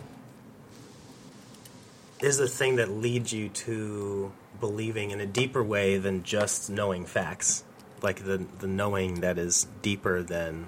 is 2.23 2.39
the 2.39 2.49
thing 2.49 2.77
that 2.77 2.91
leads 2.91 3.33
you 3.33 3.49
to 3.49 4.33
believing 4.61 5.11
in 5.11 5.21
a 5.21 5.27
deeper 5.27 5.63
way 5.63 5.99
than 5.99 6.23
just 6.23 6.71
knowing 6.71 7.05
facts 7.07 7.65
like 8.03 8.25
the 8.25 8.45
the 8.61 8.67
knowing 8.67 9.21
that 9.21 9.39
is 9.39 9.67
deeper 9.83 10.23
than 10.23 10.67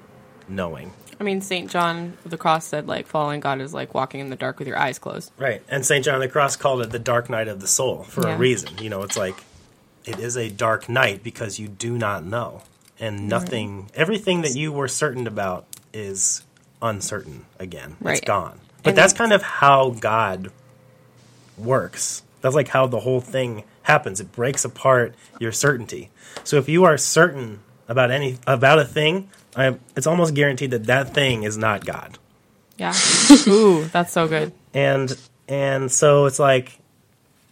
knowing 0.48 0.92
I 1.18 1.22
mean, 1.22 1.40
St. 1.42 1.70
John 1.70 2.18
of 2.24 2.32
the 2.32 2.36
Cross 2.36 2.66
said, 2.66 2.88
like, 2.88 3.06
following 3.06 3.38
God 3.38 3.60
is 3.60 3.72
like 3.72 3.94
walking 3.94 4.18
in 4.18 4.30
the 4.30 4.36
dark 4.36 4.58
with 4.58 4.66
your 4.66 4.76
eyes 4.76 4.98
closed. 4.98 5.30
right 5.38 5.62
and 5.68 5.86
st 5.86 6.04
john 6.04 6.16
of 6.16 6.20
the 6.20 6.28
cross 6.28 6.56
called 6.56 6.82
it 6.82 6.90
the 6.90 6.98
dark 6.98 7.30
night 7.30 7.48
of 7.48 7.60
the 7.60 7.66
soul 7.68 8.02
for 8.02 8.26
Yeah. 8.26 8.34
a 8.34 8.38
reason 8.38 8.70
you 8.78 8.90
know 8.90 9.02
it's 9.02 9.16
like 9.16 9.36
it 10.04 10.18
is 10.18 10.36
a 10.36 10.50
dark 10.50 10.88
night 10.88 11.22
because 11.22 11.58
you 11.58 11.68
do 11.68 11.96
not 11.96 12.24
know 12.24 12.62
and 13.00 13.28
nothing 13.28 13.90
everything 13.94 14.42
that 14.42 14.54
you 14.56 14.70
were 14.72 14.88
certain 14.88 15.26
about 15.26 15.66
is 15.92 16.42
uncertain 16.82 17.46
again 17.58 17.96
Right. 18.00 18.18
it's 18.18 18.26
gone 18.26 18.58
but 18.82 18.90
And- 18.90 18.98
that's 18.98 19.12
kind 19.12 19.32
of 19.32 19.42
how 19.42 19.90
god 19.90 20.50
works 21.58 22.22
that's 22.40 22.54
like 22.54 22.68
how 22.68 22.86
the 22.86 23.00
whole 23.00 23.20
thing 23.20 23.64
happens 23.82 24.20
it 24.20 24.32
breaks 24.32 24.64
apart 24.64 25.14
your 25.38 25.52
certainty 25.52 26.10
so 26.42 26.56
if 26.56 26.68
you 26.68 26.84
are 26.84 26.96
certain 26.98 27.60
about 27.88 28.10
any 28.10 28.38
about 28.46 28.78
a 28.78 28.84
thing 28.84 29.28
I, 29.56 29.78
it's 29.96 30.06
almost 30.06 30.34
guaranteed 30.34 30.70
that 30.72 30.84
that 30.86 31.14
thing 31.14 31.42
is 31.44 31.56
not 31.56 31.84
god 31.84 32.18
Yeah. 32.78 32.92
Ooh, 33.46 33.84
that's 33.84 34.12
so 34.12 34.26
good. 34.26 34.52
and 34.72 35.16
and 35.48 35.92
so 35.92 36.26
it's 36.26 36.38
like 36.38 36.78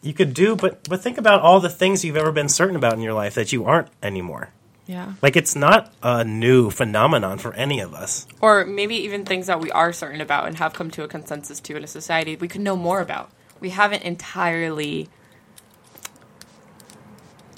you 0.02 0.12
could 0.12 0.34
do 0.34 0.56
but 0.56 0.88
but 0.88 1.00
think 1.00 1.16
about 1.18 1.40
all 1.42 1.60
the 1.60 1.68
things 1.70 2.04
you've 2.04 2.16
ever 2.16 2.32
been 2.32 2.48
certain 2.48 2.74
about 2.76 2.94
in 2.94 3.00
your 3.00 3.12
life 3.14 3.34
that 3.34 3.52
you 3.52 3.64
aren't 3.66 3.88
anymore 4.02 4.48
Yeah. 4.86 5.12
like 5.22 5.36
it's 5.36 5.54
not 5.54 5.92
a 6.02 6.24
new 6.24 6.70
phenomenon 6.70 7.38
for 7.38 7.52
any 7.54 7.78
of 7.80 7.94
us 7.94 8.26
Or 8.40 8.64
maybe 8.64 8.96
even 8.96 9.24
things 9.24 9.46
that 9.46 9.60
we 9.60 9.70
are 9.70 9.92
certain 9.92 10.20
about 10.20 10.48
and 10.48 10.56
have 10.56 10.72
come 10.72 10.90
to 10.92 11.04
a 11.04 11.08
consensus 11.08 11.60
to 11.60 11.76
in 11.76 11.84
a 11.84 11.86
society 11.86 12.34
we 12.34 12.48
could 12.48 12.62
know 12.62 12.74
more 12.76 13.00
about. 13.00 13.30
We 13.62 13.70
haven't 13.70 14.02
entirely 14.02 15.08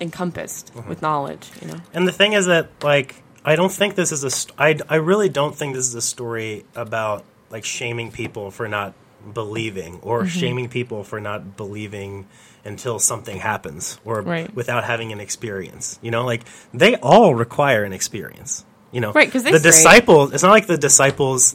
encompassed 0.01 0.71
uh-huh. 0.77 0.89
with 0.89 1.03
knowledge, 1.03 1.51
you 1.63 1.69
know? 1.69 1.81
and 1.93 2.07
the 2.07 2.13
thing 2.13 2.33
is 2.35 2.47
that 2.47 2.69
like 2.83 3.23
i 3.45 3.55
don't 3.57 3.71
think 3.73 3.95
this 3.95 4.11
is 4.13 4.25
a 4.25 4.31
st- 4.31 4.55
I, 4.59 4.79
I 4.89 4.97
really 4.97 5.29
don't 5.29 5.55
think 5.55 5.75
this 5.75 5.87
is 5.87 5.95
a 5.95 6.03
story 6.03 6.65
about 6.75 7.25
like 7.51 7.65
shaming 7.65 8.11
people 8.11 8.51
for 8.51 8.69
not 8.69 8.93
believing 9.33 10.01
or 10.03 10.21
mm-hmm. 10.21 10.29
shaming 10.29 10.69
people 10.69 11.05
for 11.05 11.21
not 11.21 11.57
believing 11.57 12.27
until 12.65 12.99
something 12.99 13.39
happens 13.39 13.99
or 14.05 14.21
Right. 14.23 14.53
without 14.55 14.85
having 14.85 15.13
an 15.13 15.21
experience 15.21 15.99
you 16.03 16.11
know 16.11 16.25
like 16.25 16.43
they 16.75 16.97
all 16.97 17.35
require 17.35 17.85
an 17.85 17.93
experience 17.93 18.65
you 18.93 19.01
know 19.01 19.13
Right, 19.13 19.31
'cause 19.31 19.45
they 19.45 19.53
the 19.53 19.61
disciples 19.61 20.33
it's 20.33 20.43
not 20.43 20.51
like 20.51 20.67
the 20.67 20.77
disciples 20.79 21.55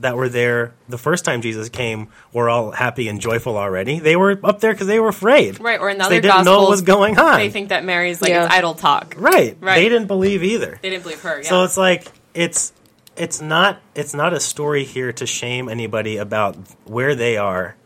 that 0.00 0.16
were 0.16 0.28
there 0.28 0.72
the 0.88 0.98
first 0.98 1.24
time 1.24 1.40
jesus 1.42 1.68
came 1.68 2.08
were 2.32 2.48
all 2.48 2.70
happy 2.70 3.08
and 3.08 3.20
joyful 3.20 3.56
already 3.56 3.98
they 4.00 4.16
were 4.16 4.38
up 4.44 4.60
there 4.60 4.72
because 4.72 4.86
they 4.86 4.98
were 5.00 5.08
afraid 5.08 5.60
Right, 5.60 5.78
or 5.80 5.90
in 5.90 5.98
the 5.98 6.02
'Cause 6.04 6.06
other 6.12 6.20
they 6.20 6.28
didn't 6.28 6.44
know 6.44 6.60
what 6.62 6.70
was 6.70 6.82
going 6.82 7.18
on 7.18 7.38
They 7.38 7.50
think 7.50 7.68
that 7.68 7.84
Mary's 7.84 8.20
like 8.22 8.30
Yeah. 8.30 8.44
it's 8.46 8.54
idle 8.54 8.74
talk. 8.74 9.14
right. 9.18 9.56
Right. 9.60 9.76
they 9.76 9.88
didn't 9.88 10.06
believe 10.08 10.42
either 10.42 10.78
They 10.82 10.90
didn't 10.90 11.02
believe 11.04 11.22
her. 11.22 11.40
Yeah. 11.42 11.48
so 11.48 11.64
it's 11.64 11.76
like 11.76 12.06
it's 12.34 12.72
it's 13.16 13.40
not 13.40 13.80
it's 13.94 14.14
not 14.14 14.32
a 14.32 14.40
story 14.40 14.84
here 14.84 15.12
to 15.12 15.26
shame 15.26 15.68
anybody 15.68 16.16
about 16.16 16.56
where 16.84 17.14
they 17.14 17.36
are 17.36 17.76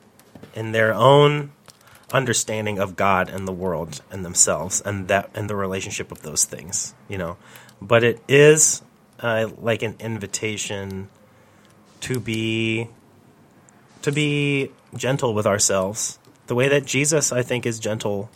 in 0.54 0.72
their 0.72 0.94
own 0.94 1.50
understanding 2.12 2.78
of 2.78 2.94
God 2.96 3.28
and 3.28 3.48
the 3.48 3.52
world 3.52 4.00
and 4.10 4.24
themselves 4.24 4.80
and 4.80 5.08
that 5.08 5.30
and 5.34 5.50
the 5.50 5.56
relationship 5.56 6.12
of 6.12 6.22
those 6.22 6.44
things, 6.44 6.94
you 7.08 7.18
know. 7.18 7.36
But 7.82 8.04
it 8.04 8.20
is 8.28 8.82
uh, 9.20 9.48
like 9.60 9.82
an 9.82 9.96
invitation 9.98 11.08
to 12.04 12.20
be 12.20 12.88
to 14.02 14.12
be 14.12 14.70
gentle 14.94 15.32
with 15.32 15.46
ourselves, 15.46 16.18
the 16.46 16.54
way 16.54 16.68
that 16.68 16.84
Jesus, 16.84 17.32
I 17.32 17.42
think, 17.42 17.64
is 17.64 17.78
gentle 17.78 18.28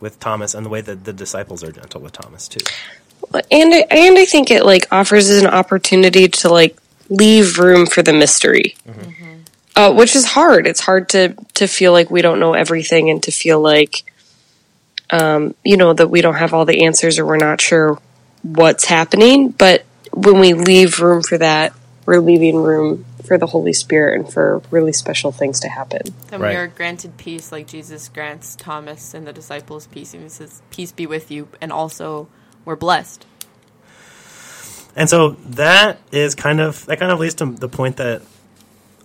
with 0.00 0.20
Thomas, 0.20 0.52
and 0.54 0.66
the 0.66 0.70
way 0.70 0.82
that 0.82 1.04
the 1.04 1.12
disciples 1.14 1.64
are 1.64 1.72
gentle 1.72 2.02
with 2.02 2.12
Thomas 2.12 2.46
too. 2.46 2.60
and 3.50 3.74
I, 3.74 3.86
and 3.90 4.18
I 4.18 4.26
think 4.26 4.50
it 4.50 4.66
like 4.66 4.86
offers 4.92 5.30
an 5.30 5.46
opportunity 5.46 6.28
to 6.28 6.50
like 6.50 6.76
leave 7.08 7.58
room 7.58 7.86
for 7.86 8.02
the 8.02 8.12
mystery, 8.12 8.76
uh, 9.76 9.94
which 9.94 10.14
is 10.14 10.26
hard. 10.26 10.66
It's 10.66 10.80
hard 10.80 11.08
to 11.10 11.34
to 11.54 11.66
feel 11.66 11.92
like 11.92 12.10
we 12.10 12.20
don't 12.20 12.38
know 12.38 12.52
everything 12.52 13.08
and 13.08 13.22
to 13.22 13.32
feel 13.32 13.60
like, 13.60 14.04
um, 15.08 15.54
you 15.64 15.78
know, 15.78 15.94
that 15.94 16.08
we 16.08 16.20
don't 16.20 16.34
have 16.34 16.52
all 16.52 16.66
the 16.66 16.84
answers 16.84 17.18
or 17.18 17.24
we're 17.24 17.38
not 17.38 17.62
sure 17.62 17.98
what's 18.42 18.84
happening. 18.84 19.48
But 19.48 19.84
when 20.12 20.38
we 20.38 20.52
leave 20.52 21.00
room 21.00 21.22
for 21.22 21.38
that, 21.38 21.72
we're 22.10 22.18
leaving 22.18 22.56
room 22.56 23.04
for 23.24 23.38
the 23.38 23.46
Holy 23.46 23.72
Spirit 23.72 24.18
and 24.18 24.32
for 24.32 24.60
really 24.72 24.92
special 24.92 25.30
things 25.30 25.60
to 25.60 25.68
happen. 25.68 26.00
And 26.32 26.42
Right. 26.42 26.50
we 26.50 26.56
are 26.56 26.66
granted 26.66 27.16
peace 27.18 27.52
like 27.52 27.68
Jesus 27.68 28.08
grants 28.08 28.56
Thomas 28.56 29.14
and 29.14 29.28
the 29.28 29.32
disciples 29.32 29.86
peace. 29.86 30.12
And 30.12 30.24
he 30.24 30.28
says, 30.28 30.60
Peace 30.72 30.90
be 30.90 31.06
with 31.06 31.30
you. 31.30 31.46
And 31.60 31.70
also, 31.70 32.26
we're 32.64 32.74
blessed. 32.74 33.26
And 34.96 35.08
so 35.08 35.36
that 35.50 36.00
is 36.10 36.34
kind 36.34 36.60
of 36.60 36.84
that 36.86 36.98
kind 36.98 37.12
of 37.12 37.20
leads 37.20 37.36
to 37.36 37.46
the 37.46 37.68
point 37.68 37.98
that 37.98 38.22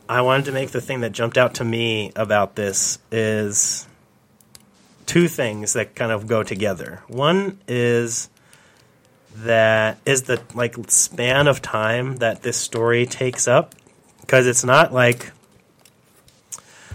I 0.10 0.22
wanted 0.22 0.46
to 0.46 0.52
make 0.52 0.72
the 0.72 0.82
thing 0.82 1.02
that 1.02 1.12
jumped 1.12 1.38
out 1.38 1.54
to 1.56 1.64
me 1.64 2.12
about 2.16 2.56
this 2.56 2.98
is 3.12 3.88
two 5.06 5.28
things 5.28 5.74
that 5.74 5.94
kind 5.94 6.12
of 6.12 6.26
go 6.26 6.42
together. 6.42 7.04
One 7.08 7.60
is 7.68 8.32
that 9.44 10.00
is 10.06 10.24
the 10.24 10.42
like 10.54 10.76
span 10.88 11.48
of 11.48 11.62
time 11.62 12.18
that 12.18 12.42
this 12.42 12.58
story 12.58 13.06
takes 13.06 13.48
up 13.48 13.76
because 14.22 14.48
it's 14.48 14.64
not 14.64 14.94
like 14.94 15.32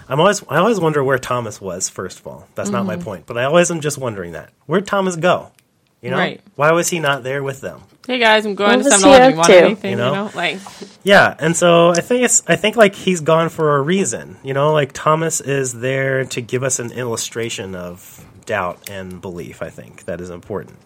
I'm 0.08 0.20
always 0.20 0.42
I 0.48 0.56
always 0.58 0.80
wonder 0.80 1.04
where 1.04 1.18
Thomas 1.18 1.60
was 1.60 1.88
first 1.88 2.20
of 2.20 2.26
all. 2.26 2.48
That's 2.54 2.70
not 2.70 2.84
my 2.84 2.96
mm-hmm. 2.96 3.04
point, 3.04 3.26
but 3.26 3.38
I 3.38 3.44
always 3.44 3.70
am 3.70 3.80
just 3.80 3.98
wondering 3.98 4.32
that. 4.32 4.50
Where'd 4.66 4.86
Thomas 4.86 5.16
go? 5.16 5.52
You 6.00 6.10
know? 6.10 6.16
Right. 6.16 6.40
Why 6.56 6.72
was 6.72 6.88
he 6.88 6.98
not 6.98 7.22
there 7.22 7.42
with 7.42 7.60
them? 7.60 7.82
Hey 8.06 8.18
guys, 8.18 8.46
I'm 8.46 8.54
going 8.54 8.70
What 8.70 8.84
to 8.84 8.90
was 8.90 9.00
7 9.00 9.08
he 9.08 9.08
Eleven. 9.08 9.32
up 9.32 9.36
Want 9.36 9.48
to? 9.48 9.64
anything? 9.64 9.90
You 9.92 9.96
You 9.98 10.02
know? 10.02 10.14
know? 10.14 10.30
like 10.34 10.58
Yeah, 11.04 11.34
and 11.38 11.54
so 11.56 11.90
I 11.90 12.00
think 12.00 12.24
it's 12.24 12.42
I 12.48 12.56
think 12.56 12.76
like 12.76 12.94
he's 12.94 13.20
gone 13.20 13.50
for 13.50 13.76
a 13.76 13.82
reason. 13.82 14.38
You 14.42 14.54
know, 14.54 14.72
like 14.72 14.92
Thomas 14.92 15.40
is 15.40 15.74
there 15.74 16.24
to 16.26 16.40
give 16.40 16.62
us 16.62 16.78
an 16.78 16.90
illustration 16.92 17.74
of 17.74 18.24
doubt 18.46 18.90
and 18.90 19.20
belief, 19.20 19.62
I 19.62 19.70
think 19.70 20.06
that 20.06 20.20
is 20.20 20.30
important. 20.30 20.78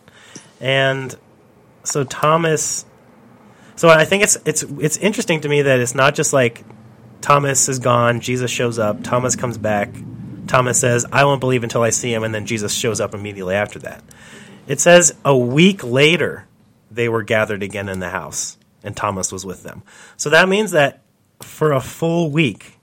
And 0.61 1.17
so 1.85 2.05
Thomas 2.05 2.85
so 3.77 3.89
I 3.89 4.05
think 4.05 4.23
it's 4.23 4.37
it's 4.45 4.63
it's 4.63 4.97
interesting 4.99 5.41
to 5.41 5.49
me 5.49 5.63
that 5.63 5.81
it's 5.81 5.95
not 5.95 6.15
just 6.15 6.33
like 6.33 6.65
Thomas 7.21 7.69
is 7.69 7.79
gone, 7.79 8.21
Jesus 8.21 8.51
shows 8.51 8.79
up, 8.79 9.03
Thomas 9.03 9.35
comes 9.35 9.59
back, 9.59 9.91
Thomas 10.47 10.79
says, 10.79 11.07
"I 11.11 11.25
won't 11.25 11.41
believe 11.41 11.65
until 11.65 11.83
I 11.83 11.91
see 11.91 12.13
him," 12.13 12.23
and 12.23 12.35
then 12.35 12.47
Jesus 12.47 12.73
shows 12.75 13.01
up 13.01 13.15
immediately 13.15 13.55
after 13.55 13.79
that. 13.81 14.05
It 14.67 14.81
says 14.81 15.15
a 15.25 15.37
week 15.37 15.83
later 15.83 16.47
they 16.91 17.09
were 17.09 17.23
gathered 17.23 17.63
again 17.63 17.89
in 17.89 18.01
the 18.01 18.11
house, 18.11 18.57
and 18.83 18.97
Thomas 18.97 19.33
was 19.33 19.45
with 19.45 19.63
them. 19.63 19.83
So 20.17 20.31
that 20.31 20.49
means 20.49 20.71
that 20.71 21.03
for 21.41 21.73
a 21.73 21.81
full 21.81 22.31
week, 22.31 22.79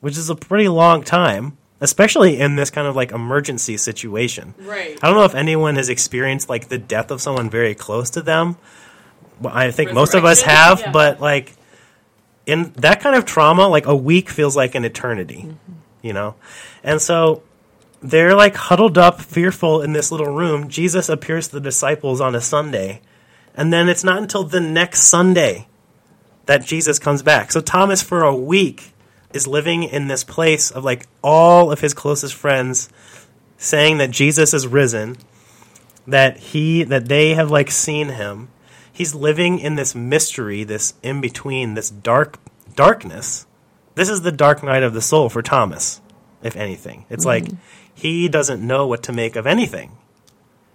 which 0.00 0.16
is 0.16 0.30
a 0.30 0.36
pretty 0.36 0.68
long 0.68 1.02
time, 1.02 1.56
especially 1.80 2.38
in 2.38 2.56
this 2.56 2.70
kind 2.70 2.86
of 2.86 2.96
like 2.96 3.12
emergency 3.12 3.76
situation. 3.76 4.54
Right. 4.58 4.98
I 5.02 5.06
don't 5.06 5.16
know 5.16 5.24
if 5.24 5.34
anyone 5.34 5.76
has 5.76 5.88
experienced 5.88 6.48
like 6.48 6.68
the 6.68 6.78
death 6.78 7.10
of 7.10 7.20
someone 7.20 7.50
very 7.50 7.74
close 7.74 8.10
to 8.10 8.22
them. 8.22 8.56
Well, 9.40 9.54
I 9.54 9.70
think 9.70 9.92
most 9.92 10.14
of 10.14 10.24
us 10.24 10.42
have, 10.42 10.80
Yeah. 10.80 10.90
but 10.92 11.20
like 11.20 11.52
in 12.46 12.72
that 12.76 13.00
kind 13.00 13.16
of 13.16 13.24
trauma, 13.24 13.68
like 13.68 13.86
a 13.86 13.96
week 13.96 14.30
feels 14.30 14.56
like 14.56 14.74
an 14.74 14.84
eternity, 14.84 15.44
mm-hmm. 15.46 15.72
you 16.02 16.12
know? 16.12 16.36
And 16.82 17.02
so 17.02 17.42
they're 18.00 18.34
like 18.34 18.56
huddled 18.56 18.96
up, 18.96 19.20
fearful 19.20 19.82
in 19.82 19.92
this 19.92 20.10
little 20.10 20.32
room. 20.34 20.68
Jesus 20.68 21.08
appears 21.08 21.48
to 21.48 21.54
the 21.54 21.60
disciples 21.60 22.20
on 22.20 22.34
a 22.34 22.40
Sunday, 22.40 23.02
and 23.54 23.72
then 23.72 23.88
it's 23.88 24.04
not 24.04 24.18
until 24.18 24.44
the 24.44 24.60
next 24.60 25.02
Sunday 25.02 25.66
that 26.46 26.64
Jesus 26.64 26.98
comes 26.98 27.22
back. 27.22 27.50
So 27.52 27.60
Thomas, 27.60 28.02
for 28.02 28.22
a 28.22 28.34
week, 28.34 28.92
is 29.32 29.46
living 29.46 29.82
in 29.82 30.08
this 30.08 30.24
place 30.24 30.70
of 30.70 30.84
like 30.84 31.06
all 31.22 31.70
of 31.72 31.80
his 31.80 31.94
closest 31.94 32.34
friends 32.34 32.88
saying 33.58 33.98
that 33.98 34.10
Jesus 34.10 34.52
is 34.54 34.66
risen, 34.66 35.16
that 36.06 36.36
he 36.36 36.82
that 36.84 37.08
they 37.08 37.34
have 37.34 37.50
like 37.50 37.70
seen 37.70 38.10
him. 38.10 38.48
He's 38.92 39.14
living 39.14 39.58
in 39.58 39.74
this 39.74 39.94
mystery, 39.94 40.64
this 40.64 40.94
in 41.02 41.20
between, 41.20 41.74
this 41.74 41.90
dark 41.90 42.38
darkness. 42.74 43.46
This 43.94 44.08
is 44.08 44.22
the 44.22 44.32
dark 44.32 44.62
night 44.62 44.82
of 44.82 44.94
the 44.94 45.02
soul 45.02 45.28
for 45.28 45.42
Thomas, 45.42 46.00
if 46.42 46.56
anything. 46.56 47.06
It's 47.10 47.24
mm-hmm. 47.24 47.46
like 47.46 47.60
he 47.94 48.28
doesn't 48.28 48.64
know 48.64 48.86
what 48.86 49.02
to 49.04 49.12
make 49.12 49.36
of 49.36 49.46
anything. 49.46 49.96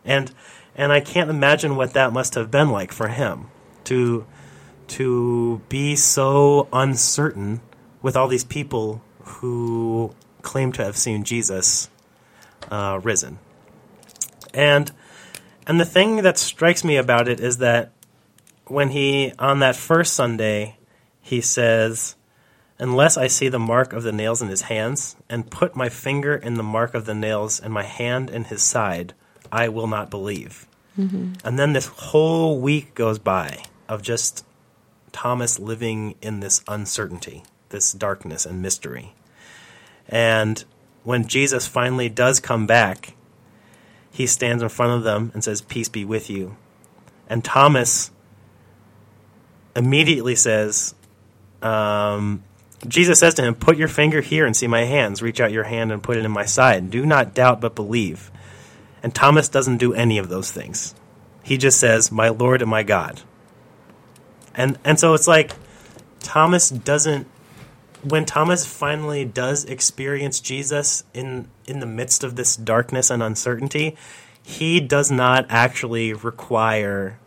And 0.03 0.31
and 0.75 0.91
I 0.91 0.99
can't 0.99 1.29
imagine 1.29 1.75
what 1.75 1.93
that 1.93 2.13
must 2.13 2.35
have 2.35 2.51
been 2.51 2.69
like 2.69 2.91
for 2.91 3.07
him 3.07 3.47
to 3.85 4.25
to 4.87 5.61
be 5.69 5.95
so 5.95 6.67
uncertain 6.73 7.61
with 8.01 8.15
all 8.15 8.27
these 8.27 8.43
people 8.43 9.01
who 9.23 10.13
claim 10.41 10.71
to 10.73 10.83
have 10.83 10.97
seen 10.97 11.23
Jesus 11.23 11.89
uh, 12.69 12.99
risen. 13.03 13.39
And 14.53 14.91
and 15.67 15.79
the 15.79 15.85
thing 15.85 16.17
that 16.17 16.37
strikes 16.37 16.83
me 16.83 16.97
about 16.97 17.27
it 17.27 17.39
is 17.39 17.57
that 17.59 17.91
when 18.65 18.89
he 18.89 19.33
on 19.37 19.59
that 19.59 19.75
first 19.75 20.13
Sunday 20.13 20.77
he 21.21 21.41
says 21.41 22.15
unless 22.79 23.15
I 23.15 23.27
see 23.27 23.47
the 23.47 23.59
mark 23.59 23.93
of 23.93 24.01
the 24.03 24.11
nails 24.11 24.41
in 24.41 24.47
his 24.47 24.63
hands 24.63 25.15
and 25.29 25.51
put 25.51 25.75
my 25.75 25.87
finger 25.87 26.35
in 26.35 26.55
the 26.55 26.63
mark 26.63 26.95
of 26.95 27.05
the 27.05 27.13
nails 27.13 27.59
and 27.59 27.71
my 27.71 27.83
hand 27.83 28.29
in 28.29 28.45
his 28.45 28.61
side 28.63 29.13
I 29.51 29.69
will 29.69 29.87
not 29.87 30.09
believe. 30.09 30.67
And 31.43 31.59
then 31.59 31.73
this 31.73 31.87
whole 31.87 32.59
week 32.59 32.95
goes 32.95 33.19
by 33.19 33.63
of 33.87 34.01
just 34.01 34.45
Thomas 35.11 35.59
living 35.59 36.15
in 36.21 36.39
this 36.39 36.63
uncertainty, 36.67 37.43
this 37.71 37.91
darkness 37.91 38.45
and 38.45 38.61
mystery. 38.61 39.13
And 40.07 40.63
when 41.03 41.27
Jesus 41.27 41.67
finally 41.67 42.09
does 42.09 42.39
come 42.39 42.67
back, 42.67 43.15
he 44.11 44.27
stands 44.27 44.61
in 44.61 44.69
front 44.69 44.93
of 44.93 45.03
them 45.03 45.31
and 45.33 45.43
says, 45.43 45.61
Peace 45.61 45.89
be 45.89 46.05
with 46.05 46.29
you. 46.29 46.57
And 47.27 47.43
Thomas 47.43 48.11
immediately 49.75 50.35
says, 50.35 50.93
um, 51.61 52.43
Jesus 52.87 53.19
says 53.19 53.35
to 53.35 53.43
him, 53.43 53.55
Put 53.55 53.77
your 53.77 53.87
finger 53.87 54.21
here 54.21 54.45
and 54.45 54.55
see 54.55 54.67
my 54.67 54.83
hands. 54.83 55.21
Reach 55.21 55.39
out 55.39 55.51
your 55.51 55.63
hand 55.63 55.91
and 55.91 56.03
put 56.03 56.17
it 56.17 56.25
in 56.25 56.31
my 56.31 56.45
side. 56.45 56.89
Do 56.89 57.05
not 57.05 57.33
doubt, 57.33 57.61
but 57.61 57.75
believe. 57.75 58.31
And 59.03 59.13
Thomas 59.13 59.49
doesn't 59.49 59.77
do 59.77 59.93
any 59.93 60.17
of 60.17 60.29
those 60.29 60.51
things. 60.51 60.95
He 61.43 61.57
just 61.57 61.79
says, 61.79 62.11
My 62.11 62.29
Lord 62.29 62.61
and 62.61 62.69
my 62.69 62.83
God. 62.83 63.21
And 64.55 64.77
and 64.83 64.99
so 64.99 65.13
it's 65.13 65.27
like 65.27 65.53
Thomas 66.19 66.69
doesn't 66.69 67.27
when 68.03 68.25
Thomas 68.25 68.65
finally 68.65 69.25
does 69.25 69.65
experience 69.65 70.39
Jesus 70.39 71.03
in 71.13 71.47
in 71.65 71.79
the 71.79 71.85
midst 71.85 72.23
of 72.23 72.35
this 72.35 72.55
darkness 72.55 73.09
and 73.09 73.21
uncertainty, 73.21 73.95
he 74.43 74.79
does 74.79 75.11
not 75.11 75.45
actually 75.49 76.13
require 76.13 77.19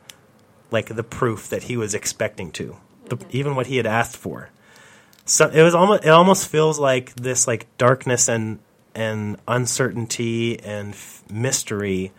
like 0.71 0.95
the 0.95 1.05
proof 1.05 1.49
that 1.49 1.65
he 1.65 1.77
was 1.77 1.95
expecting 1.95 2.51
to, 2.51 2.77
the, 3.07 3.19
even 3.31 3.55
what 3.55 3.69
he 3.69 3.77
had 3.77 3.87
asked 3.87 4.17
for. 4.17 4.51
So 5.25 5.49
it 5.49 5.63
was 5.63 5.75
almost 5.75 6.05
it 6.05 6.11
almost 6.11 6.49
feels 6.49 6.79
like 6.79 7.15
this 7.15 7.47
like 7.47 7.67
darkness 7.79 8.29
and 8.29 8.59
and 8.95 9.39
uncertainty 9.49 10.61
and 10.61 10.93
f- 10.95 11.23
mystery 11.31 12.13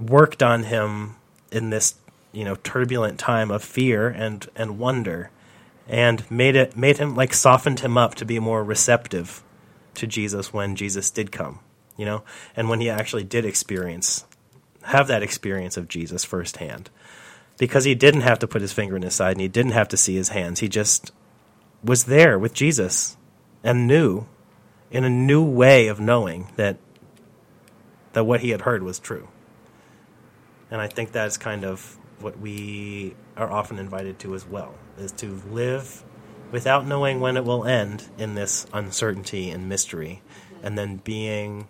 worked 0.00 0.42
on 0.42 0.64
him 0.64 1.16
in 1.50 1.70
this 1.70 1.94
you 2.32 2.44
know 2.44 2.56
turbulent 2.56 3.18
time 3.18 3.50
of 3.50 3.62
fear 3.62 4.08
and 4.08 4.48
and 4.56 4.78
wonder 4.78 5.30
and 5.88 6.28
made 6.30 6.56
it 6.56 6.76
made 6.76 6.98
him 6.98 7.14
like 7.14 7.34
softened 7.34 7.80
him 7.80 7.98
up 7.98 8.14
to 8.16 8.24
be 8.24 8.38
more 8.38 8.62
receptive 8.62 9.42
to 9.94 10.06
Jesus 10.06 10.52
when 10.52 10.76
Jesus 10.76 11.10
did 11.10 11.32
come 11.32 11.60
you 11.96 12.04
know? 12.04 12.22
And 12.56 12.68
when 12.68 12.80
he 12.80 12.90
actually 12.90 13.24
did 13.24 13.44
experience 13.44 14.24
have 14.86 15.06
that 15.06 15.22
experience 15.22 15.76
of 15.76 15.86
Jesus 15.86 16.24
firsthand. 16.24 16.90
Because 17.58 17.84
he 17.84 17.94
didn't 17.94 18.22
have 18.22 18.40
to 18.40 18.48
put 18.48 18.62
his 18.62 18.72
finger 18.72 18.96
in 18.96 19.02
his 19.02 19.14
side 19.14 19.32
and 19.32 19.40
he 19.40 19.46
didn't 19.46 19.72
have 19.72 19.86
to 19.88 19.96
see 19.96 20.16
his 20.16 20.30
hands. 20.30 20.58
He 20.58 20.68
just 20.68 21.12
was 21.84 22.04
there 22.04 22.38
with 22.38 22.54
Jesus 22.54 23.16
and 23.62 23.86
knew 23.86 24.26
in 24.90 25.04
a 25.04 25.10
new 25.10 25.44
way 25.44 25.86
of 25.86 26.00
knowing 26.00 26.48
that 26.56 26.78
that 28.14 28.24
what 28.24 28.40
he 28.40 28.50
had 28.50 28.62
heard 28.62 28.82
was 28.82 28.98
true. 28.98 29.28
And 30.70 30.80
I 30.80 30.88
think 30.88 31.12
that's 31.12 31.36
kind 31.36 31.64
of 31.64 31.96
what 32.18 32.38
we 32.38 33.14
are 33.36 33.50
often 33.50 33.78
invited 33.78 34.18
to 34.20 34.34
as 34.34 34.44
well, 34.44 34.74
is 34.98 35.12
to 35.12 35.40
live 35.50 36.02
without 36.50 36.86
knowing 36.86 37.20
when 37.20 37.36
it 37.36 37.44
will 37.44 37.64
end 37.64 38.08
in 38.18 38.34
this 38.34 38.66
uncertainty 38.72 39.50
and 39.50 39.68
mystery, 39.68 40.22
and 40.62 40.76
then 40.76 40.96
being 40.96 41.66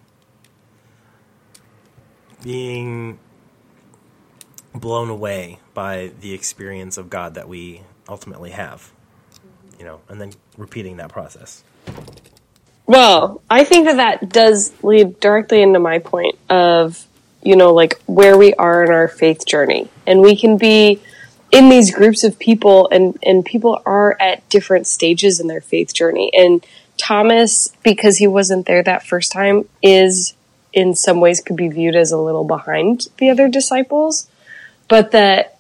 being 2.43 3.19
blown 4.75 5.09
away 5.09 5.61
by 5.75 6.11
the 6.21 6.35
experience 6.35 6.99
of 6.99 7.09
God 7.09 7.35
that 7.35 7.49
we 7.49 7.83
ultimately 8.09 8.51
have. 8.51 8.91
You 9.79 9.85
know, 9.85 10.01
and 10.09 10.21
then 10.21 10.33
repeating 10.57 10.99
that 10.99 11.11
process. 11.11 11.65
Well, 12.87 13.43
I 13.49 13.65
think 13.65 13.87
that 13.87 13.97
that 13.97 14.29
does 14.29 14.73
lead 14.83 15.19
directly 15.19 15.63
into 15.63 15.79
my 15.79 15.99
point 15.99 16.37
of, 16.51 17.05
you 17.43 17.57
know, 17.57 17.73
like 17.73 18.01
where 18.07 18.37
we 18.37 18.55
are 18.55 18.85
in 18.85 18.91
our 18.91 19.09
faith 19.09 19.47
journey. 19.47 19.89
And 20.07 20.21
we 20.21 20.37
can 20.37 20.57
be 20.57 21.01
in 21.53 21.69
these 21.69 21.95
groups 21.95 22.25
of 22.25 22.39
people 22.39 22.89
and, 22.91 23.17
and 23.23 23.45
people 23.45 23.81
are 23.85 24.17
at 24.19 24.49
different 24.49 24.87
stages 24.87 25.39
in 25.39 25.47
their 25.47 25.61
faith 25.61 25.95
journey. 25.95 26.31
And 26.35 26.67
Thomas, 26.97 27.69
because 27.83 28.17
he 28.17 28.27
wasn't 28.27 28.67
there 28.67 28.83
that 28.83 29.07
first 29.07 29.31
time, 29.31 29.69
is 29.83 30.35
in 30.73 30.95
some 30.95 31.21
ways 31.21 31.43
could 31.43 31.57
be 31.57 31.69
viewed 31.69 31.95
as 31.95 32.11
a 32.11 32.19
little 32.19 32.45
behind 32.45 33.09
the 33.19 33.29
other 33.29 33.49
disciples, 33.49 34.29
but 34.89 35.11
that 35.11 35.59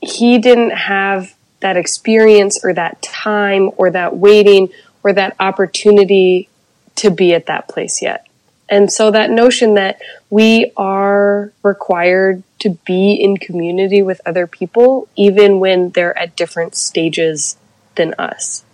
he 0.00 0.38
didn't 0.38 0.70
have 0.70 1.34
that 1.60 1.76
experience 1.76 2.64
or 2.64 2.72
that 2.72 3.00
time 3.02 3.70
or 3.76 3.90
that 3.90 4.16
waiting 4.16 4.70
or 5.04 5.12
that 5.12 5.36
opportunity 5.38 6.48
to 6.96 7.10
be 7.10 7.34
at 7.34 7.46
that 7.46 7.68
place 7.68 8.00
yet. 8.00 8.26
And 8.72 8.90
so 8.90 9.10
that 9.10 9.28
notion 9.30 9.74
that 9.74 10.00
we 10.30 10.72
are 10.78 11.52
required 11.62 12.42
to 12.60 12.70
be 12.86 13.12
in 13.12 13.36
community 13.36 14.00
with 14.02 14.20
other 14.24 14.46
people, 14.46 14.88
even 15.14 15.60
when 15.60 15.90
they're 15.90 16.16
at 16.18 16.36
different 16.36 16.74
stages 16.74 17.56
than 17.96 18.14
us. 18.18 18.64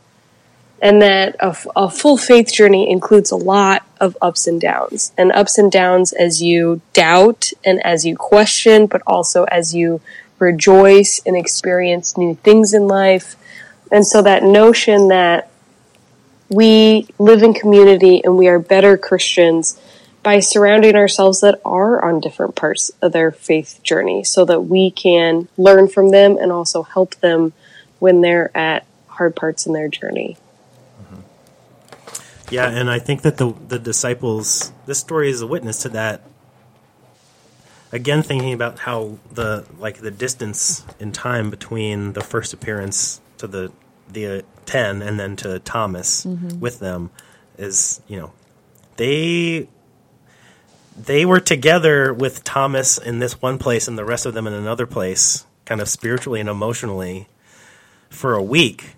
and 0.80 1.02
that 1.02 1.34
a, 1.40 1.90
full 1.90 2.16
faith 2.16 2.52
journey 2.52 2.90
includes 2.90 3.30
a 3.32 3.36
lot 3.36 3.84
of 4.00 4.16
ups 4.22 4.46
and 4.46 4.60
downs 4.60 5.12
and 5.18 5.32
ups 5.32 5.58
and 5.58 5.72
downs 5.72 6.12
as 6.12 6.40
you 6.40 6.80
doubt 6.92 7.50
and 7.64 7.84
as 7.84 8.04
you 8.06 8.16
question 8.16 8.86
but 8.86 9.02
also 9.06 9.44
as 9.44 9.74
you 9.74 10.00
rejoice 10.38 11.20
and 11.26 11.36
experience 11.36 12.16
new 12.16 12.34
things 12.36 12.72
in 12.72 12.86
life 12.86 13.34
and 13.90 14.06
so 14.06 14.22
that 14.22 14.42
notion 14.44 15.08
that 15.08 15.50
we 16.48 17.08
live 17.18 17.42
in 17.42 17.52
community 17.52 18.22
and 18.24 18.38
we 18.38 18.46
are 18.46 18.58
better 18.60 18.96
christians 18.96 19.80
by 20.22 20.40
surrounding 20.40 20.94
ourselves 20.94 21.40
that 21.40 21.60
are 21.64 22.04
on 22.04 22.20
different 22.20 22.54
parts 22.54 22.90
of 23.00 23.12
their 23.12 23.30
faith 23.30 23.80
journey 23.82 24.24
so 24.24 24.44
that 24.44 24.62
we 24.62 24.90
can 24.90 25.48
learn 25.56 25.88
from 25.88 26.10
them 26.10 26.36
and 26.36 26.52
also 26.52 26.82
help 26.82 27.14
them 27.16 27.52
when 27.98 28.20
they're 28.20 28.56
at 28.56 28.84
hard 29.06 29.34
parts 29.36 29.66
in 29.66 29.72
their 29.72 29.88
journey. 29.88 30.36
Yeah, 32.50 32.68
and 32.70 32.90
I 32.90 32.98
think 32.98 33.22
that 33.22 33.36
the 33.36 33.52
the 33.68 33.78
disciples 33.78 34.72
this 34.86 34.98
story 34.98 35.28
is 35.30 35.42
a 35.42 35.46
witness 35.46 35.82
to 35.82 35.90
that. 35.90 36.22
Again, 37.92 38.22
thinking 38.22 38.52
about 38.52 38.80
how 38.80 39.18
the 39.30 39.66
like 39.78 39.98
the 39.98 40.10
distance 40.10 40.84
in 40.98 41.12
time 41.12 41.50
between 41.50 42.14
the 42.14 42.22
first 42.22 42.54
appearance 42.54 43.20
to 43.38 43.46
the 43.46 43.70
the 44.10 44.38
uh, 44.38 44.42
ten 44.64 45.02
and 45.02 45.20
then 45.20 45.36
to 45.36 45.58
Thomas 45.58 46.24
with 46.58 46.78
them 46.78 47.10
is 47.58 48.00
you 48.08 48.18
know 48.18 48.32
they 48.96 49.68
they 51.06 51.24
were 51.24 51.40
together 51.40 52.12
with 52.12 52.44
Thomas 52.44 52.98
in 52.98 53.18
this 53.18 53.40
one 53.40 53.58
place 53.58 53.88
and 53.88 53.96
the 53.98 54.04
rest 54.04 54.26
of 54.26 54.34
them 54.34 54.46
in 54.46 54.52
another 54.52 54.86
place, 54.86 55.46
kind 55.64 55.80
of 55.80 55.88
spiritually 55.88 56.40
and 56.40 56.48
emotionally, 56.48 57.28
for 58.10 58.34
a 58.34 58.42
week. 58.42 58.94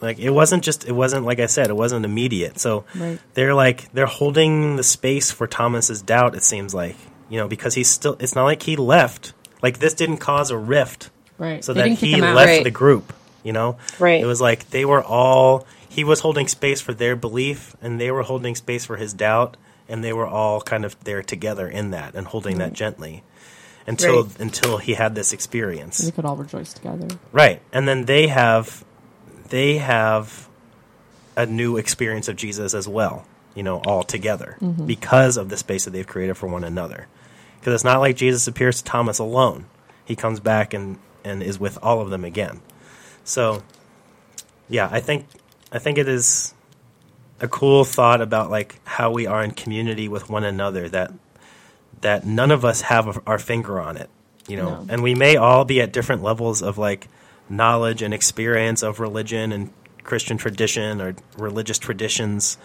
Like 0.00 0.18
it 0.18 0.30
wasn't 0.30 0.62
just 0.64 0.86
it 0.86 0.92
wasn't 0.92 1.24
like 1.24 1.38
I 1.40 1.46
said, 1.46 1.68
it 1.70 1.76
wasn't 1.76 2.04
immediate. 2.04 2.58
So 2.58 2.84
Right. 2.94 3.18
they're 3.34 3.54
like 3.54 3.90
they're 3.92 4.06
holding 4.06 4.76
the 4.76 4.82
space 4.82 5.30
for 5.30 5.46
Thomas's 5.46 6.02
doubt, 6.02 6.34
it 6.34 6.42
seems 6.42 6.74
like. 6.74 6.96
You 7.30 7.38
know, 7.40 7.48
because 7.48 7.74
he's 7.74 7.88
still 7.88 8.16
it's 8.20 8.34
not 8.34 8.44
like 8.44 8.62
he 8.62 8.76
left. 8.76 9.32
Like 9.62 9.78
this 9.78 9.94
didn't 9.94 10.18
cause 10.18 10.50
a 10.50 10.58
rift 10.58 11.10
Right. 11.38 11.64
so 11.64 11.72
They 11.72 11.88
that 11.90 11.98
he 11.98 12.20
left 12.20 12.48
Right. 12.48 12.64
the 12.64 12.70
group. 12.70 13.12
You 13.42 13.52
know, 13.52 13.76
Right. 13.98 14.22
It 14.22 14.26
was 14.26 14.40
like 14.40 14.70
they 14.70 14.84
were 14.84 15.02
all 15.02 15.66
he 15.88 16.02
was 16.04 16.20
holding 16.20 16.48
space 16.48 16.80
for 16.80 16.92
their 16.92 17.14
belief, 17.14 17.76
and 17.80 18.00
they 18.00 18.10
were 18.10 18.22
holding 18.24 18.56
space 18.56 18.84
for 18.84 18.96
his 18.96 19.12
doubt, 19.14 19.56
and 19.88 20.02
they 20.02 20.12
were 20.12 20.26
all 20.26 20.60
kind 20.60 20.84
of 20.84 20.98
there 21.04 21.22
together 21.22 21.68
in 21.68 21.90
that 21.90 22.14
and 22.14 22.26
holding 22.26 22.58
that 22.58 22.68
mm-hmm. 22.68 22.74
gently 22.74 23.22
until 23.86 24.24
Right. 24.24 24.40
until 24.40 24.78
he 24.78 24.94
had 24.94 25.14
this 25.14 25.32
experience, 25.32 25.98
They 25.98 26.10
could 26.10 26.24
all 26.24 26.36
rejoice 26.36 26.72
together. 26.72 27.08
right? 27.32 27.60
And 27.72 27.86
then 27.86 28.06
they 28.06 28.28
have 28.28 28.84
they 29.50 29.78
have 29.78 30.48
a 31.36 31.46
new 31.46 31.76
experience 31.76 32.28
of 32.28 32.36
Jesus 32.36 32.74
as 32.74 32.88
well. 32.88 33.26
You 33.54 33.62
know, 33.62 33.78
all 33.86 34.02
together 34.02 34.56
mm-hmm. 34.60 34.86
because 34.86 35.36
of 35.36 35.48
the 35.48 35.56
space 35.56 35.84
that 35.84 35.92
they've 35.92 36.06
created 36.06 36.36
for 36.36 36.48
one 36.48 36.64
another. 36.64 37.06
Because 37.60 37.74
it's 37.74 37.84
not 37.84 38.00
like 38.00 38.16
Jesus 38.16 38.48
appears 38.48 38.78
to 38.78 38.84
Thomas 38.84 39.18
alone; 39.18 39.66
he 40.04 40.16
comes 40.16 40.40
back 40.40 40.74
and 40.74 40.98
and 41.24 41.42
is 41.42 41.58
with 41.58 41.78
all 41.82 42.00
of 42.00 42.10
them 42.10 42.24
again. 42.24 42.60
So, 43.22 43.62
yeah, 44.68 44.88
I 44.90 45.00
think 45.00 45.26
I 45.70 45.78
think 45.78 45.98
it 45.98 46.08
is 46.08 46.53
a 47.40 47.48
cool 47.48 47.84
thought 47.84 48.20
about 48.20 48.50
like 48.50 48.80
how 48.84 49.10
we 49.10 49.26
are 49.26 49.42
in 49.42 49.50
community 49.50 50.08
with 50.08 50.30
one 50.30 50.44
another 50.44 50.88
that 50.88 51.12
that 52.00 52.26
none 52.26 52.50
of 52.50 52.64
us 52.64 52.82
have 52.82 53.20
our 53.26 53.38
finger 53.38 53.80
on 53.80 53.96
it, 53.96 54.10
you 54.46 54.56
know. 54.56 54.82
No. 54.82 54.86
And 54.88 55.02
we 55.02 55.14
may 55.14 55.36
all 55.36 55.64
be 55.64 55.80
at 55.80 55.92
different 55.92 56.22
levels 56.22 56.62
of 56.62 56.76
like 56.76 57.08
knowledge 57.48 58.02
and 58.02 58.12
experience 58.12 58.82
of 58.82 59.00
religion 59.00 59.52
and 59.52 59.72
Christian 60.02 60.36
tradition 60.36 61.00
or 61.00 61.16
religious 61.38 61.78
traditions. 61.78 62.58